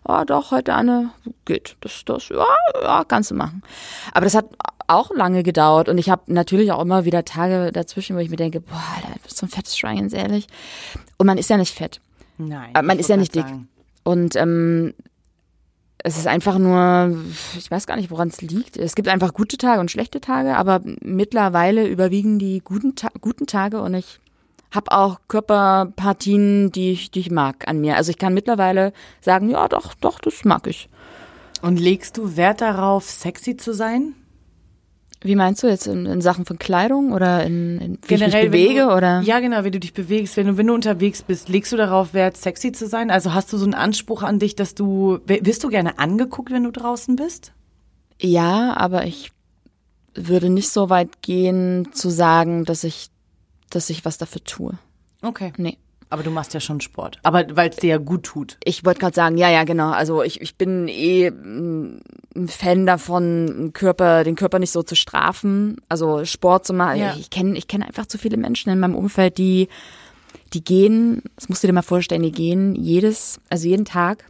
[0.04, 1.10] oh doch, heute eine
[1.44, 1.76] geht.
[1.80, 2.46] Das, das, ja,
[2.82, 3.62] ja, kannst du machen.
[4.12, 4.46] Aber das hat
[4.86, 8.36] auch lange gedauert und ich habe natürlich auch immer wieder Tage dazwischen, wo ich mir
[8.36, 10.48] denke, boah, Alter, bist so ein fettes Schwein, ganz ehrlich.
[11.16, 12.00] Und man ist ja nicht fett.
[12.38, 12.72] Nein.
[12.72, 13.42] Man ist ja nicht dick.
[13.42, 13.68] Sagen.
[14.02, 14.94] Und ähm,
[16.04, 17.16] es ist einfach nur,
[17.56, 18.76] ich weiß gar nicht, woran es liegt.
[18.76, 23.46] Es gibt einfach gute Tage und schlechte Tage, aber mittlerweile überwiegen die guten, Ta guten
[23.46, 24.20] Tage und ich
[24.70, 27.96] habe auch Körperpartien, die ich, die ich mag an mir.
[27.96, 30.88] Also ich kann mittlerweile sagen, ja, doch, doch, das mag ich.
[31.62, 34.14] Und legst du Wert darauf, sexy zu sein?
[35.22, 38.50] Wie meinst du jetzt in, in Sachen von Kleidung oder in, in wie Generell, ich
[38.50, 39.20] mich bewege du, oder?
[39.20, 40.36] Ja, genau, wie du dich bewegst.
[40.36, 43.10] Wenn du wenn du unterwegs bist, legst du darauf Wert, sexy zu sein?
[43.10, 46.64] Also hast du so einen Anspruch an dich, dass du wirst du gerne angeguckt, wenn
[46.64, 47.52] du draußen bist?
[48.18, 49.30] Ja, aber ich
[50.14, 53.10] würde nicht so weit gehen zu sagen, dass ich
[53.68, 54.78] dass ich was dafür tue.
[55.22, 55.52] Okay.
[55.58, 55.76] Nee.
[56.10, 57.20] Aber du machst ja schon Sport.
[57.22, 58.58] Aber weil es dir ja gut tut.
[58.64, 59.90] Ich wollte gerade sagen, ja, ja, genau.
[59.90, 62.02] Also ich, ich bin eh ein
[62.48, 66.98] Fan davon, Körper, den Körper nicht so zu strafen, also Sport zu machen.
[66.98, 67.14] Ja.
[67.16, 69.68] Ich kenne ich kenn einfach zu viele Menschen in meinem Umfeld, die,
[70.52, 74.24] die gehen, das musst du dir mal vorstellen, die gehen jedes, also jeden Tag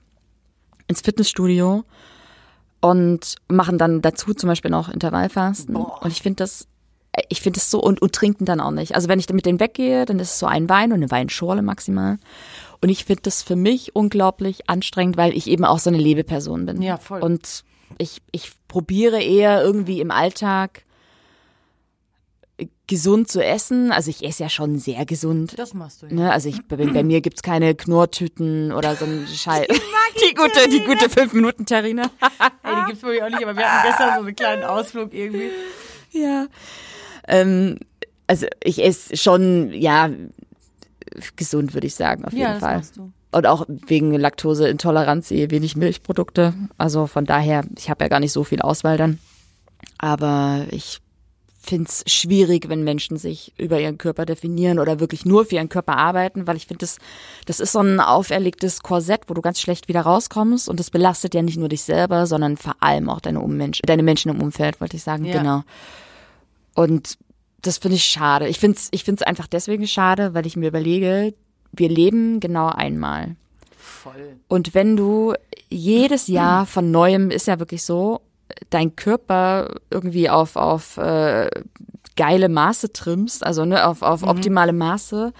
[0.87, 1.85] ins Fitnessstudio
[2.81, 5.74] und machen dann dazu zum Beispiel noch Intervallfasten.
[5.74, 6.03] Boah.
[6.03, 6.66] Und ich finde das
[7.29, 8.95] ich finde es so und, und trinken dann auch nicht.
[8.95, 11.63] Also wenn ich mit denen weggehe, dann ist es so ein Wein und eine Weinschorle
[11.63, 12.19] maximal.
[12.81, 16.67] Und ich finde das für mich unglaublich anstrengend, weil ich eben auch so eine Lebeperson
[16.67, 16.83] bin.
[16.83, 17.21] Ja, voll.
[17.21, 17.65] Und
[17.99, 20.85] ich, ich probiere eher irgendwie im Alltag
[22.87, 23.93] gesund zu essen.
[23.93, 25.59] Also ich esse ja schon sehr gesund.
[25.59, 26.13] Das machst du ja.
[26.13, 26.33] Ne?
[26.33, 29.67] Also ich, bei, bei mir gibt's keine Knurrtüten oder so ein Scheiß.
[30.29, 32.11] Die gute, die gute fünf Minuten Terrine.
[32.63, 35.15] hey, die gibt's bei mir auch nicht, aber wir hatten gestern so einen kleinen Ausflug
[35.15, 35.51] irgendwie.
[36.11, 36.49] Ja.
[37.29, 37.79] Ähm,
[38.27, 40.11] also ich esse schon, ja,
[41.37, 42.83] gesund, würde ich sagen, auf jeden ja, Fall.
[43.33, 46.55] Und auch wegen Laktoseintoleranz eh wenig Milchprodukte.
[46.79, 49.18] Also von daher, ich habe ja gar nicht so viel Auswahl dann.
[49.99, 51.01] Aber ich
[51.62, 55.68] finde es schwierig, wenn Menschen sich über ihren Körper definieren oder wirklich nur für ihren
[55.68, 56.99] Körper arbeiten, weil ich finde, das,
[57.45, 61.35] das ist so ein auferlegtes Korsett, wo du ganz schlecht wieder rauskommst und das belastet
[61.35, 64.81] ja nicht nur dich selber, sondern vor allem auch deine Ummenschen, deine Menschen im Umfeld,
[64.81, 65.37] wollte ich sagen, ja.
[65.37, 65.62] genau.
[66.81, 67.18] Und
[67.61, 68.49] das finde ich schade.
[68.49, 71.35] Ich finde es ich find's einfach deswegen schade, weil ich mir überlege,
[71.72, 73.37] wir leben genau einmal.
[73.76, 74.37] Voll.
[74.49, 75.35] Und wenn du
[75.68, 78.22] jedes Jahr von neuem, ist ja wirklich so,
[78.70, 81.51] dein Körper irgendwie auf, auf äh,
[82.16, 84.28] geile Maße trimmst, also ne, auf, auf mhm.
[84.28, 85.33] optimale Maße,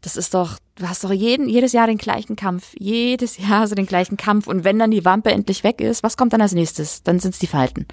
[0.00, 3.76] das ist doch, du hast doch jeden, jedes Jahr den gleichen Kampf, jedes Jahr so
[3.76, 4.48] den gleichen Kampf.
[4.48, 7.04] Und wenn dann die Wampe endlich weg ist, was kommt dann als nächstes?
[7.04, 7.86] Dann sind es die Falten.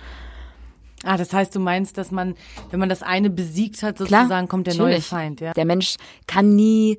[1.03, 2.35] Ah, das heißt, du meinst, dass man,
[2.71, 4.95] wenn man das eine besiegt hat, sozusagen Klar, kommt der natürlich.
[4.95, 5.53] neue Feind, ja?
[5.53, 5.95] Der Mensch
[6.27, 6.97] kann nie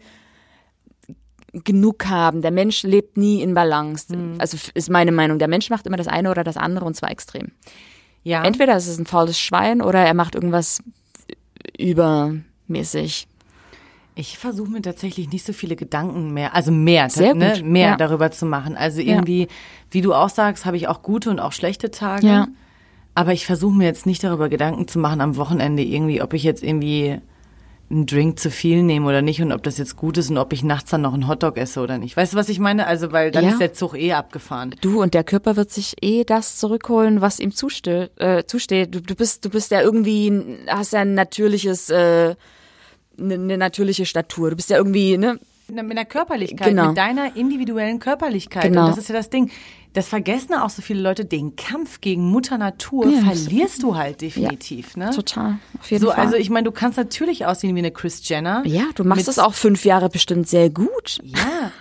[1.52, 2.42] genug haben.
[2.42, 4.14] Der Mensch lebt nie in Balance.
[4.16, 4.36] Mhm.
[4.38, 5.38] Also ist meine Meinung.
[5.38, 7.52] Der Mensch macht immer das eine oder das andere und zwar extrem.
[8.22, 8.44] Ja.
[8.44, 10.82] Entweder ist es ein faules Schwein oder er macht irgendwas
[11.78, 13.26] übermäßig.
[14.14, 17.64] Ich versuche mir tatsächlich nicht so viele Gedanken mehr, also mehr, Sehr ne, gut.
[17.64, 17.96] mehr ja.
[17.96, 18.76] darüber zu machen.
[18.76, 19.48] Also irgendwie, ja.
[19.90, 22.26] wie du auch sagst, habe ich auch gute und auch schlechte Tage.
[22.26, 22.48] Ja.
[23.14, 26.42] Aber ich versuche mir jetzt nicht darüber Gedanken zu machen am Wochenende irgendwie, ob ich
[26.42, 27.20] jetzt irgendwie
[27.90, 30.52] einen Drink zu viel nehme oder nicht und ob das jetzt gut ist und ob
[30.52, 32.16] ich nachts dann noch einen Hotdog esse oder nicht.
[32.16, 32.86] Weißt du, was ich meine?
[32.86, 33.50] Also, weil dann ja.
[33.50, 34.76] ist der Zug eh abgefahren.
[34.80, 38.12] Du und der Körper wird sich eh das zurückholen, was ihm zusteht.
[38.16, 38.94] Äh, zusteht.
[38.94, 42.36] Du, du bist, du bist ja irgendwie, hast ja ein natürliches, äh,
[43.18, 44.50] eine ne natürliche Statur.
[44.50, 45.40] Du bist ja irgendwie, ne?
[45.70, 46.88] Mit der Körperlichkeit, genau.
[46.88, 48.64] mit deiner individuellen Körperlichkeit.
[48.64, 48.86] Genau.
[48.86, 49.50] Und das ist ja das Ding
[49.92, 54.20] das vergessen auch so viele Leute, den Kampf gegen Mutter Natur ja, verlierst du halt
[54.20, 54.96] definitiv.
[54.96, 55.10] Ja, ne?
[55.10, 56.24] Total, auf jeden so, Fall.
[56.24, 58.62] Also ich meine, du kannst natürlich aussehen wie eine Chris Jenner.
[58.66, 61.18] Ja, du machst es auch fünf Jahre bestimmt sehr gut.
[61.24, 61.72] Ja,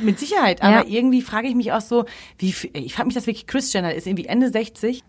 [0.00, 0.62] mit Sicherheit.
[0.62, 0.84] Aber ja.
[0.86, 2.04] irgendwie frage ich mich auch so,
[2.38, 5.02] wie ich frage mich das wirklich, Chris Jenner ist irgendwie Ende 60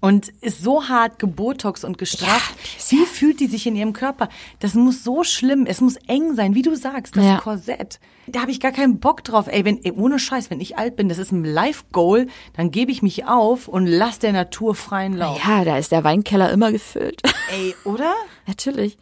[0.00, 2.54] und ist so hart gebotox und gestraft.
[2.90, 4.28] Ja, wie fühlt die sich in ihrem Körper?
[4.58, 7.38] Das muss so schlimm, es muss eng sein, wie du sagst, das ja.
[7.38, 8.00] Korsett.
[8.26, 9.46] Da habe ich gar keinen Bock drauf.
[9.48, 12.70] Ey, wenn ey, ohne Scheiß, wenn ich alt bin, das ist ein Life Goal, dann
[12.70, 15.38] gebe ich mich auf und lass der Natur freien Lauf.
[15.44, 17.22] Ja, da ist der Weinkeller immer gefüllt.
[17.52, 18.14] Ey, oder?
[18.46, 18.96] Natürlich.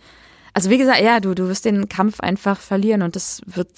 [0.55, 3.69] Also wie gesagt, ja, du du wirst den Kampf einfach verlieren und das wird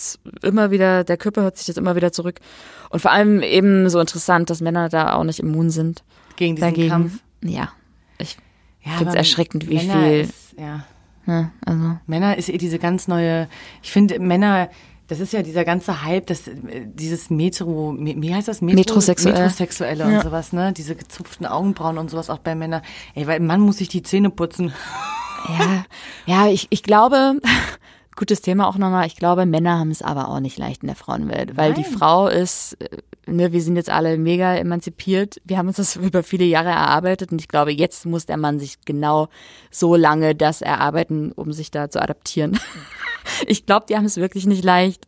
[0.42, 2.40] immer wieder der Körper hört sich das immer wieder zurück.
[2.88, 6.02] Und vor allem eben so interessant, dass Männer da auch nicht immun sind.
[6.40, 6.88] Gegen diesen dagegen.
[6.88, 7.20] Kampf.
[7.44, 7.68] Ja,
[8.18, 8.36] ich
[8.84, 10.20] Ja, finde es erschreckend, wie Männer viel.
[10.22, 10.84] Ist, ja.
[11.26, 13.46] Ja, also Männer ist eh diese ganz neue,
[13.82, 14.68] ich finde Männer,
[15.06, 16.54] das ist ja dieser ganze Hype, das, äh,
[16.86, 18.62] dieses Metro, me- wie heißt das?
[18.62, 19.34] Metro, Metrosexuell.
[19.34, 20.72] Metrosexuelle und sowas, ne?
[20.72, 22.82] Diese gezupften Augenbrauen und sowas auch bei Männern.
[23.14, 24.72] Ey, weil ein Mann muss sich die Zähne putzen.
[25.58, 25.84] Ja,
[26.26, 27.40] ja, ich, ich glaube,
[28.16, 30.96] gutes Thema auch nochmal, ich glaube, Männer haben es aber auch nicht leicht in der
[30.96, 31.92] Frauenwelt, weil die Nein.
[31.92, 36.22] Frau ist, äh, ne, wir sind jetzt alle mega emanzipiert, wir haben uns das über
[36.22, 39.28] viele Jahre erarbeitet und ich glaube, jetzt muss der Mann sich genau
[39.70, 42.58] so lange das erarbeiten, um sich da zu adaptieren.
[43.46, 45.06] Ich glaube, die haben es wirklich nicht leicht.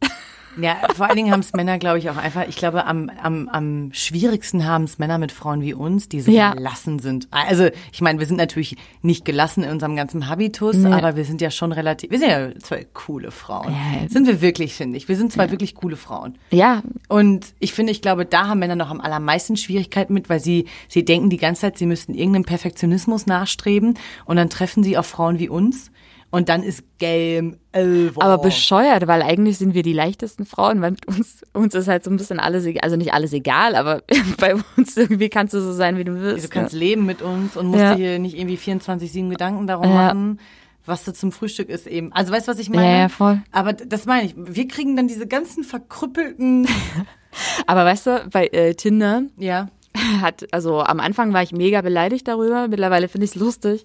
[0.61, 3.49] Ja, vor allen Dingen haben es Männer, glaube ich, auch einfach, ich glaube, am, am,
[3.49, 6.53] am schwierigsten haben es Männer mit Frauen wie uns, die so Ja.
[6.53, 7.27] gelassen sind.
[7.31, 10.93] Also, ich meine, wir sind natürlich nicht gelassen in unserem ganzen Habitus, Nee.
[10.93, 13.73] aber wir sind ja schon relativ, wir sind ja zwei coole Frauen.
[13.73, 14.09] Ja.
[14.09, 15.09] Sind wir wirklich, finde ich.
[15.09, 16.37] Wir sind zwei wirklich coole Frauen.
[16.51, 20.41] Ja, Und ich finde, ich glaube, da haben Männer noch am allermeisten Schwierigkeiten mit, weil
[20.41, 23.95] sie, sie denken die ganze Zeit, sie müssten irgendeinem Perfektionismus nachstreben
[24.27, 25.91] und dann treffen sie auf Frauen wie uns
[26.33, 28.21] und dann ist Game over.
[28.23, 32.03] aber bescheuert, weil eigentlich sind wir die leichtesten Frauen, weil mit uns, uns ist halt
[32.03, 34.03] so ein bisschen alles egal, also nicht alles egal, aber
[34.39, 36.45] bei uns irgendwie kannst du so sein, wie du willst.
[36.45, 37.95] Du kannst leben mit uns und musst Ja.
[37.95, 40.09] dir hier nicht irgendwie 24-7 Gedanken darum Ja.
[40.09, 40.41] machen,
[40.85, 42.13] was du zum Frühstück isst eben.
[42.13, 42.83] Also weißt du, was ich meine?
[42.91, 43.41] Ja, ja, voll.
[43.53, 44.35] Aber das meine ich.
[44.37, 46.67] Wir kriegen dann diese ganzen verkrüppelten,
[47.67, 49.69] Aber weißt du, bei äh, Tinder ja,
[50.21, 53.83] hat, also am Anfang war ich mega beleidigt darüber, mittlerweile finde ich es lustig.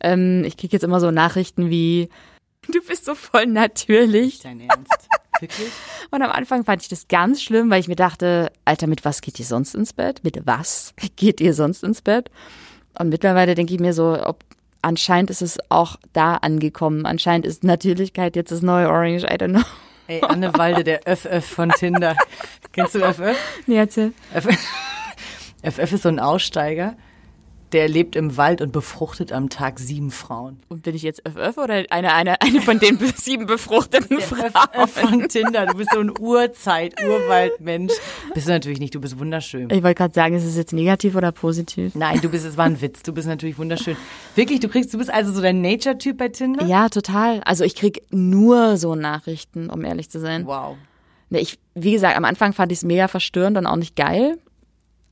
[0.00, 2.08] Ähm, ich kriege jetzt immer so Nachrichten wie,
[2.68, 4.40] du bist so voll natürlich.
[4.40, 5.08] dein Ernst.
[5.40, 5.68] Wirklich?
[6.10, 9.20] Und am Anfang fand ich das ganz schlimm, weil ich mir dachte, Alter, mit was
[9.20, 10.22] geht ihr sonst ins Bett?
[10.22, 12.30] Mit was geht ihr sonst ins Bett?
[12.98, 14.44] Und mittlerweile denke ich mir so, ob
[14.82, 17.06] anscheinend ist es auch da angekommen.
[17.06, 19.62] Anscheinend ist Natürlichkeit jetzt das neue Orange, I don't know.
[20.06, 22.16] Ey, Anne Walde, der Öff-Öff von Tinder.
[22.72, 23.36] Kennst du Öff-Öff?
[23.66, 24.12] Nee, erzähl.
[25.62, 26.96] FF ist so ein Aussteiger,
[27.72, 30.58] der lebt im Wald und befruchtet am Tag sieben Frauen.
[30.68, 34.88] Und bin ich jetzt FF oder eine, eine, eine von den sieben befruchteten Der Frauen?
[34.88, 37.92] FF von Tinder, du bist so ein Urzeit, Urwaldmensch.
[38.34, 39.70] Bist du natürlich nicht, du bist wunderschön.
[39.70, 41.94] Ich wollte gerade sagen, ist es jetzt negativ oder positiv?
[41.94, 43.96] Nein, du bist, es war ein Witz, du bist natürlich wunderschön.
[44.34, 46.64] Wirklich, du kriegst, du bist also so der Nature-Typ bei Tinder?
[46.66, 47.40] Ja, total.
[47.44, 50.46] Also ich krieg nur so Nachrichten, um ehrlich zu sein.
[50.46, 50.76] Wow.
[51.30, 54.38] Ne, Ich, wie gesagt, am Anfang fand ich es mega verstörend und auch nicht geil,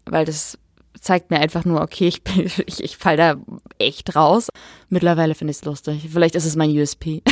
[0.07, 0.59] weil das
[1.01, 3.37] zeigt mir einfach nur, okay, ich, bin, ich, ich fall da
[3.79, 4.49] echt raus.
[4.89, 6.09] Mittlerweile finde ich es lustig.
[6.13, 7.23] Vielleicht ist es mein USP.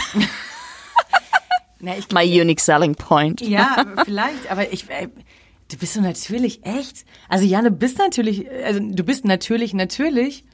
[1.81, 3.41] Na, My unique selling point.
[3.41, 5.09] ja, vielleicht, aber ich, äh,
[5.71, 7.05] du bist so natürlich echt.
[7.29, 10.45] Also Janne, bist natürlich, also du bist natürlich, natürlich.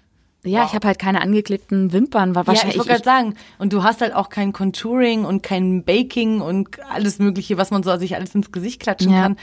[0.45, 2.35] Ja, ich habe halt keine angeklebten Wimpern.
[2.35, 5.45] War Ja, ich wahrscheinlich wollte gerade sagen, und du hast halt auch kein Contouring und
[5.45, 9.23] kein Baking und alles Mögliche, was man so sich alles ins Gesicht klatschen Ja.
[9.23, 9.37] kann.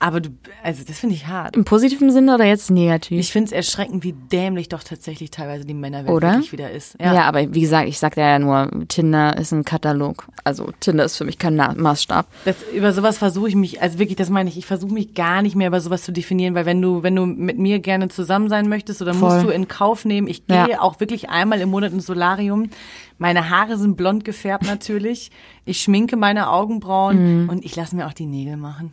[0.00, 0.30] Aber du,
[0.62, 1.56] also das finde ich hart.
[1.56, 3.18] im positiven Sinne oder jetzt negativ?
[3.18, 6.32] Ich finde es erschreckend, wie dämlich doch tatsächlich teilweise die Männerwelt Oder?
[6.32, 6.96] wirklich wieder ist.
[7.00, 7.22] ja.
[7.24, 10.26] aber wie gesagt, ich sagte ja nur, Tinder ist ein Katalog.
[10.42, 12.26] Also Tinder ist für mich kein Maßstab.
[12.44, 15.40] Das, über sowas versuche ich mich, also wirklich, das meine ich, ich versuche mich gar
[15.40, 18.48] nicht mehr über sowas zu definieren, weil wenn du, wenn du mit mir gerne zusammen
[18.50, 19.30] sein möchtest, oder Voll.
[19.32, 20.80] musst du in Kauf nehmen, ich gehe Ja.
[20.80, 22.68] auch wirklich einmal im Monat ins Solarium.
[23.16, 25.30] Meine Haare sind blond gefärbt natürlich.
[25.64, 27.48] Ich schminke meine Augenbrauen Mhm.
[27.48, 28.92] und ich lasse mir auch die Nägel machen.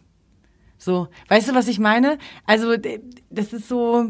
[0.84, 2.18] So, weißt du, was ich meine?
[2.48, 2.76] Also,
[3.30, 4.08] das ist so.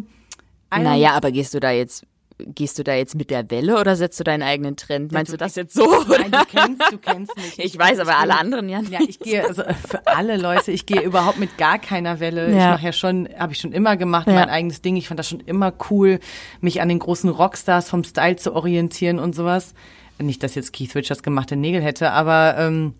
[0.73, 2.05] Naja, aber gehst du da jetzt,
[2.37, 5.11] gehst du da jetzt mit der Welle oder setzt du deinen eigenen Trend?
[5.11, 5.85] Meinst du das jetzt so?
[6.07, 7.59] Nein, du kennst, du kennst mich.
[7.59, 10.85] Ich weiß, aber alle gehe- anderen ja Ja, ich gehe, also für alle Leute, ich
[10.85, 12.47] gehe überhaupt mit gar keiner Welle.
[12.47, 12.69] Ich Ja.
[12.71, 14.33] mache ja schon, habe ich schon immer gemacht, Ja.
[14.35, 14.95] mein eigenes Ding.
[14.95, 16.21] Ich fand das schon immer cool,
[16.61, 19.73] mich an den großen Rockstars vom Style zu orientieren und sowas.
[20.19, 22.93] Nicht, dass jetzt Keith Richards gemachte Nägel hätte, aber ähm,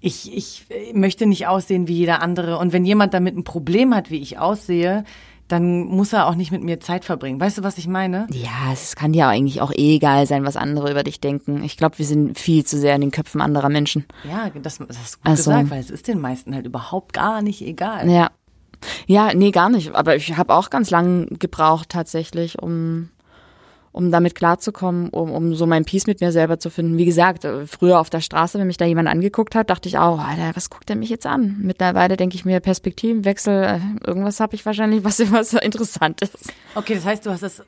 [0.00, 2.58] ich, ich möchte nicht aussehen wie jeder andere.
[2.58, 5.04] Und wenn jemand damit ein Problem hat, wie ich aussehe,
[5.48, 7.40] dann muss er auch nicht mit mir Zeit verbringen.
[7.40, 8.26] Weißt du, was ich meine?
[8.32, 11.64] Ja, es kann dir eigentlich auch eh egal sein, was andere über dich denken.
[11.64, 14.04] Ich glaube, wir sind viel zu sehr in den Köpfen anderer Menschen.
[14.28, 17.14] Ja, das, das hast du gut Also- gesagt, weil es ist den meisten halt überhaupt
[17.14, 18.10] gar nicht egal.
[18.10, 18.28] Ja.
[19.06, 19.94] Ja, nee, gar nicht.
[19.94, 23.08] Aber ich habe auch ganz lang gebraucht tatsächlich, um,
[23.98, 26.98] um damit klarzukommen, um, um so mein Peace mit mir selber zu finden.
[26.98, 29.98] Wie gesagt, äh, früher auf der Straße, wenn mich da jemand angeguckt hat, dachte ich
[29.98, 31.56] auch, Alter, was guckt der mich jetzt an?
[31.62, 36.52] Mittlerweile denke ich mir, Perspektivenwechsel, äh, irgendwas habe ich wahrscheinlich, was, was interessant ist.
[36.76, 37.60] Okay, das heißt, du hast das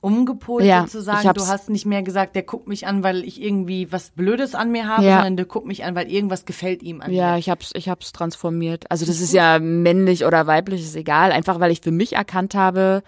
[0.00, 1.34] umgepolt Ja, sozusagen.
[1.34, 4.70] Du hast nicht mehr gesagt, der guckt mich an, weil ich irgendwie was Blödes an
[4.70, 5.16] mir habe, Ja.
[5.16, 7.38] sondern der guckt mich an, weil irgendwas gefällt ihm an Ja, mir.
[7.38, 8.84] ich hab's, ich hab's transformiert.
[8.90, 11.32] Also das ist ja männlich oder weiblich, ist egal.
[11.32, 13.02] Einfach weil ich für mich erkannt habe,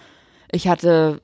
[0.51, 1.21] ich hatte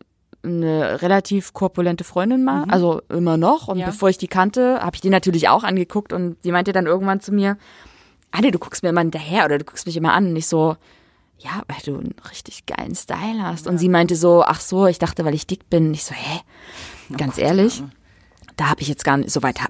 [0.47, 3.69] eine relativ korpulente Freundin mal, also immer noch.
[3.69, 3.87] Und Ja.
[3.87, 7.21] bevor ich die kannte, habe ich die natürlich auch angeguckt und die meinte dann irgendwann
[7.21, 7.57] zu mir,
[8.31, 10.29] Anne, du guckst mir immer hinterher oder du guckst mich immer an.
[10.29, 10.77] Und ich so,
[11.39, 13.67] ja, weil du einen richtig geilen Style hast.
[13.67, 13.73] Ja.
[13.73, 15.93] Und sie meinte so, ach so, ich dachte, weil ich dick bin.
[15.95, 16.41] Ich so, hä?
[17.17, 17.91] Ganz oh Gott, ehrlich, ja.
[18.57, 19.61] da habe ich jetzt gar nicht so weit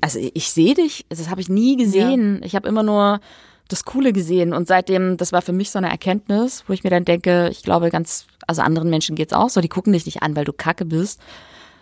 [0.00, 2.40] also ich sehe dich, das habe ich nie gesehen.
[2.44, 3.20] Ich habe immer nur
[3.68, 6.90] das Coole gesehen und seitdem, das war für mich so eine Erkenntnis, wo ich mir
[6.90, 10.22] dann denke, ich glaube ganz, also anderen Menschen geht's auch so, die gucken dich nicht
[10.22, 11.20] an, weil du Kacke bist,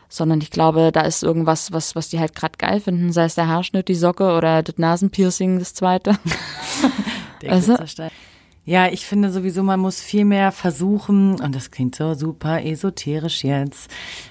[0.09, 3.35] sondern ich glaube, da ist irgendwas, was, was die halt gerade geil finden, sei es
[3.35, 6.19] der Haarschnitt, die Socke oder das Nasenpiercing, das zweite.
[7.43, 7.77] der also,
[8.65, 13.43] ja, ich finde sowieso, man muss viel mehr versuchen, und das klingt so super esoterisch
[13.43, 13.91] jetzt,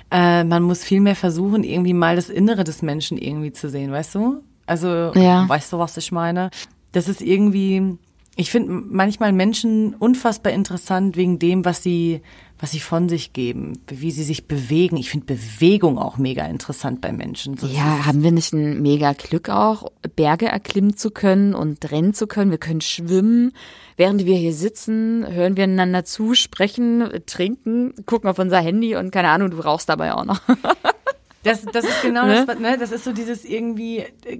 [0.09, 3.91] äh, man muss viel mehr versuchen, irgendwie mal das Innere des Menschen irgendwie zu sehen,
[3.91, 4.41] weißt du?
[4.67, 5.49] Also, ja.
[5.49, 6.49] weißt du, was ich meine?
[6.93, 7.97] Das ist irgendwie,
[8.37, 12.21] ich finde manchmal Menschen unfassbar interessant wegen dem, was sie,
[12.59, 14.95] was sie von sich geben, wie sie sich bewegen.
[14.95, 17.57] Ich finde Bewegung auch mega interessant bei Menschen.
[17.57, 22.13] So ja, haben wir nicht ein mega Glück auch, Berge erklimmen zu können und rennen
[22.13, 22.51] zu können?
[22.51, 23.51] Wir können schwimmen.
[23.97, 29.11] Während wir hier sitzen, hören wir einander zu, sprechen, trinken, gucken auf unser Handy und
[29.11, 30.39] keine Ahnung, du rauchst dabei auch noch.
[31.43, 32.45] Das, das ist genau ne?
[32.45, 32.77] das, ne?
[32.77, 34.39] Das ist so dieses irgendwie, äh,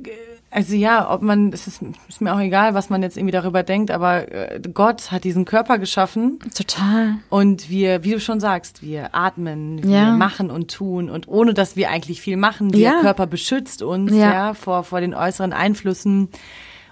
[0.52, 3.64] also ja, ob man, es ist, ist mir auch egal, was man jetzt irgendwie darüber
[3.64, 6.40] denkt, aber äh, Gott hat diesen Körper geschaffen.
[6.56, 7.16] Total.
[7.30, 10.12] Und wir, wie du schon sagst, wir atmen, wir ja.
[10.12, 13.02] machen und tun und ohne dass wir eigentlich viel machen, der ja.
[13.02, 14.34] Körper beschützt uns ja.
[14.34, 16.30] ja vor, vor den äußeren Einflüssen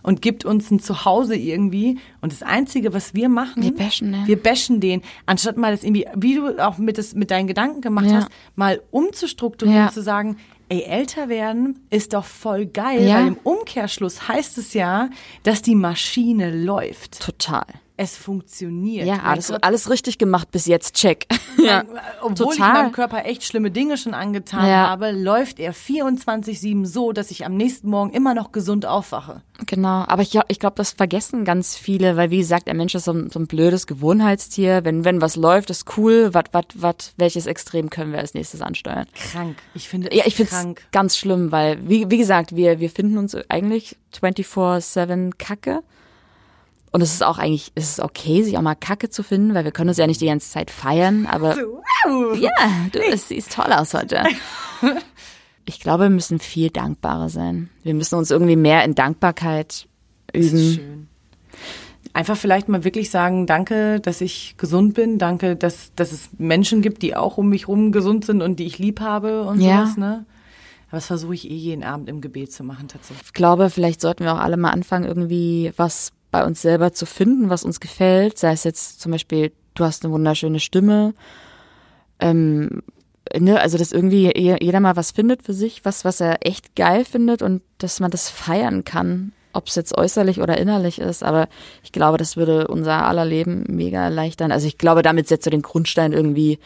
[0.03, 1.99] und gibt uns ein Zuhause irgendwie.
[2.21, 4.27] Und das Einzige, was wir machen, wir bashen den.
[4.27, 7.81] Wir bashen den, anstatt mal das irgendwie, wie du auch mit, das, mit deinen Gedanken
[7.81, 8.13] gemacht ja.
[8.13, 9.91] hast, mal umzustrukturieren, ja.
[9.91, 10.37] zu sagen,
[10.69, 13.15] ey, älter werden ist doch voll geil, ja.
[13.15, 15.09] weil im Umkehrschluss heißt es ja,
[15.43, 17.19] dass die Maschine läuft.
[17.21, 17.65] Total
[17.99, 19.05] es funktioniert.
[19.05, 21.27] Ja, alles, alles richtig gemacht bis jetzt, check.
[21.57, 21.83] ja,
[22.21, 22.53] obwohl Total.
[22.53, 24.87] ich meinem Körper echt schlimme Dinge schon angetan ja.
[24.87, 29.41] habe, läuft er 24-7 so, dass ich am nächsten Morgen immer noch gesund aufwache.
[29.65, 33.03] Genau, aber ich, ich glaube, das vergessen ganz viele, weil wie gesagt, der Mensch ist
[33.03, 34.85] so ein, so ein blödes Gewohnheitstier.
[34.85, 36.33] Wenn, wenn was läuft, ist cool.
[36.33, 39.07] Wat, wat, wat, welches Extrem können wir als nächstes ansteuern?
[39.13, 39.57] Krank.
[39.73, 42.89] Ich finde es Ja, ich finde es ganz schlimm, weil, wie, wie gesagt, wir, wir
[42.89, 45.81] finden uns eigentlich 24-7 Kacke.
[46.91, 49.63] Und es ist auch eigentlich, es ist okay, sich auch mal Kacke zu finden, weil
[49.63, 51.61] wir können uns ja nicht die ganze Zeit feiern, aber so,
[52.05, 52.37] wow.
[52.37, 52.49] ja,
[52.91, 54.23] du es siehst toll aus heute.
[55.69, 57.69] Ich glaube, wir müssen viel dankbarer sein.
[57.83, 59.87] Wir müssen uns irgendwie mehr in Dankbarkeit
[60.33, 60.51] üben.
[60.51, 61.07] Das ist schön.
[62.11, 66.81] Einfach vielleicht mal wirklich sagen, danke, dass ich gesund bin, danke, dass, dass es Menschen
[66.81, 69.85] gibt, die auch um mich rum gesund sind und die ich lieb habe und ja.
[69.85, 70.25] sowas, ne?
[70.87, 73.27] Aber das versuche ich eh jeden Abend im Gebet zu machen tatsächlich.
[73.27, 77.05] Ich glaube, vielleicht sollten wir auch alle mal anfangen, irgendwie was bei uns selber zu
[77.05, 78.38] finden, was uns gefällt.
[78.38, 81.13] Sei es jetzt zum Beispiel, du hast eine wunderschöne Stimme.
[82.19, 82.84] Ähm,
[83.38, 87.05] ne, also dass irgendwie jeder mal was findet für sich, was, was er echt geil
[87.05, 91.23] findet und dass man das feiern kann, ob es jetzt äußerlich oder innerlich ist.
[91.23, 91.47] Aber
[91.84, 94.51] ich glaube, das würde unser aller Leben mega erleichtern.
[94.51, 96.59] Also ich glaube, damit setzt du den Grundstein irgendwie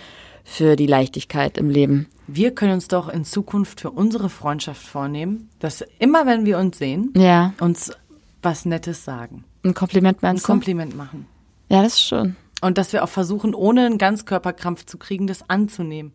[0.44, 2.08] für die Leichtigkeit im Leben.
[2.28, 6.78] Wir können uns doch in Zukunft für unsere Freundschaft vornehmen, dass immer wenn wir uns
[6.78, 7.54] sehen, ja.
[7.60, 7.92] uns
[8.42, 9.46] was Nettes sagen.
[9.64, 11.26] Ein Kompliment meinst Ein Kompliment machen.
[11.70, 12.36] Ja, das ist schön.
[12.62, 16.14] Und dass wir auch versuchen, ohne einen Ganzkörperkrampf zu kriegen, das anzunehmen.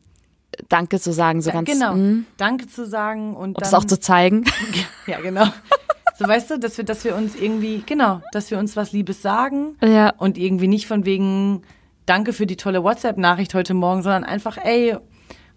[0.69, 1.71] Danke zu sagen, so ja, ganz.
[1.71, 1.95] Genau.
[1.95, 2.23] Mh.
[2.37, 4.45] Danke zu sagen und, und das auch zu zeigen.
[5.07, 5.47] Ja, genau.
[6.19, 9.23] So weißt du, dass wir, dass wir uns irgendwie, genau, dass wir uns was Liebes
[9.23, 10.11] sagen ja.
[10.19, 11.63] und irgendwie nicht von wegen
[12.07, 14.97] Danke für die tolle WhatsApp-Nachricht heute Morgen, sondern einfach, ey,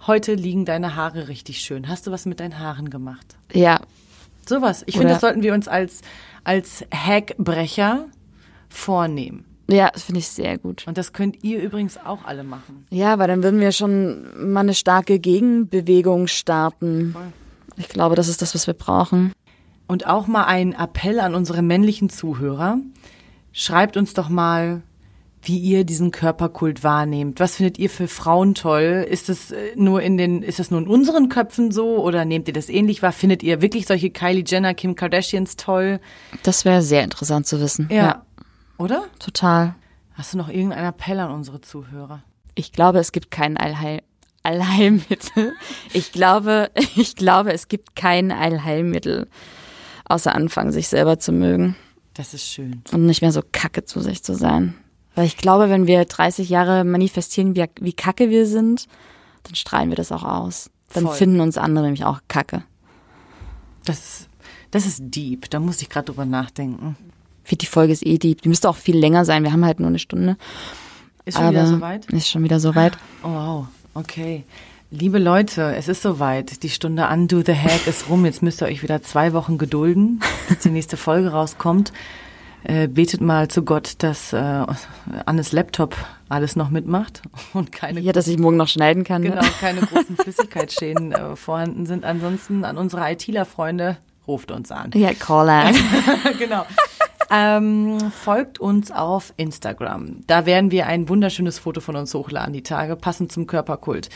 [0.06, 1.88] heute liegen deine Haare richtig schön.
[1.88, 3.38] Hast du was mit deinen Haaren gemacht?
[3.54, 3.80] Ja.
[4.46, 4.84] Sowas.
[4.86, 6.02] Ich finde, das sollten wir uns als
[6.44, 8.08] als Hackbrecher
[8.70, 9.46] vornehmen.
[9.70, 10.86] Ja, das finde ich sehr gut.
[10.88, 12.86] Und das könnt ihr übrigens auch alle machen.
[12.90, 17.12] Ja, weil dann würden wir schon mal eine starke Gegenbewegung starten.
[17.14, 17.32] Voll.
[17.78, 19.32] Ich glaube, das ist das, was wir brauchen.
[19.88, 22.80] Und auch mal ein Appell an unsere männlichen Zuhörer.
[23.54, 24.82] Schreibt uns doch mal,
[25.44, 27.40] wie ihr diesen Körperkult wahrnehmt.
[27.40, 29.06] Was findet ihr für Frauen toll?
[29.10, 32.48] Ist es äh, nur in den, ist das nur in unseren Köpfen so oder nehmt
[32.48, 33.12] ihr das ähnlich wahr?
[33.12, 36.00] Findet ihr wirklich solche Kylie Jenner, Kim Kardashians toll?
[36.44, 37.88] Das wäre sehr interessant zu wissen.
[37.90, 37.96] Ja.
[37.96, 38.26] ja.
[38.78, 39.06] Oder?
[39.20, 39.76] Total.
[40.14, 42.24] Hast du noch irgendeinen Appell an unsere Zuhörer?
[42.56, 44.02] Ich glaube, es gibt kein Allheil
[44.44, 45.54] Allheilmittel.
[45.94, 49.28] Ich glaube, ich glaube, es gibt kein Allheilmittel,
[50.06, 51.76] außer anfangen, sich selber zu mögen.
[52.14, 52.82] Das ist schön.
[52.92, 54.76] Und nicht mehr so kacke zu sich zu sein.
[55.16, 58.88] Weil ich glaube, wenn wir 30 Jahre manifestieren, wie, wie kacke wir sind,
[59.44, 60.70] dann strahlen wir das auch aus.
[60.94, 61.16] Dann Voll.
[61.16, 62.64] finden uns andere nämlich auch kacke.
[63.86, 64.28] Das,
[64.72, 65.50] das ist deep.
[65.50, 66.96] Da muss ich gerade drüber nachdenken.
[67.50, 68.42] Die Folge ist eh deep.
[68.42, 69.44] Die müsste auch viel länger sein.
[69.44, 70.38] Wir haben halt nur eine Stunde.
[71.26, 72.06] Ist schon Aber wieder soweit?
[72.06, 72.98] Ist schon wieder soweit.
[73.24, 73.68] Oh, wow.
[73.94, 74.46] Okay.
[74.90, 76.64] Liebe Leute, es ist soweit.
[76.64, 78.26] Die Stunde Undo the Hack ist rum.
[78.26, 81.92] Jetzt müsst ihr euch wieder zwei Wochen gedulden, bis die nächste Folge rauskommt.
[82.64, 84.66] Äh, betet mal zu Gott, dass äh,
[85.26, 85.96] Annes Laptop
[86.30, 87.22] alles noch mitmacht
[87.54, 89.24] und keine ja, dass ich morgen noch schneiden kann.
[89.24, 89.32] Ne?
[89.32, 92.06] Genau, keine großen Flüssigkeitsschäden äh, vorhanden sind.
[92.06, 93.98] Ansonsten an unsere ITler-Freunde
[94.28, 94.92] ruft uns an.
[94.94, 95.76] Ja, call an.
[96.40, 96.66] genau.
[97.34, 100.24] Ähm, folgt uns auf Instagram.
[100.28, 104.10] Da werden wir ein wunderschönes Foto von uns hochladen, die Tage, passend zum Körperkult.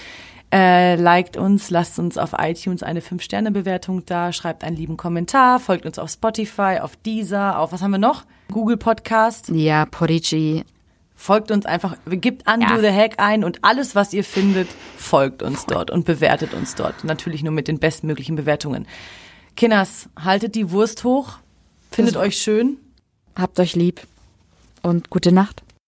[0.53, 5.85] Äh, liked uns, lasst uns auf iTunes eine 5-Sterne-Bewertung da, schreibt einen lieben Kommentar, folgt
[5.85, 8.25] uns auf Spotify, auf Deezer, auf was haben wir noch?
[8.51, 9.49] Google Podcast.
[9.49, 10.63] Ja, Podigy.
[11.15, 12.79] Folgt uns einfach, gebt Undo ja.
[12.79, 14.67] the Hack ein und alles, was ihr findet,
[14.97, 17.03] folgt uns dort und bewertet uns dort.
[17.03, 18.85] Natürlich nur mit den bestmöglichen Bewertungen.
[19.55, 21.39] Kinders, haltet die Wurst hoch,
[21.89, 22.77] findet euch schön.
[23.35, 24.01] Habt euch lieb
[24.81, 25.64] und gute Nacht.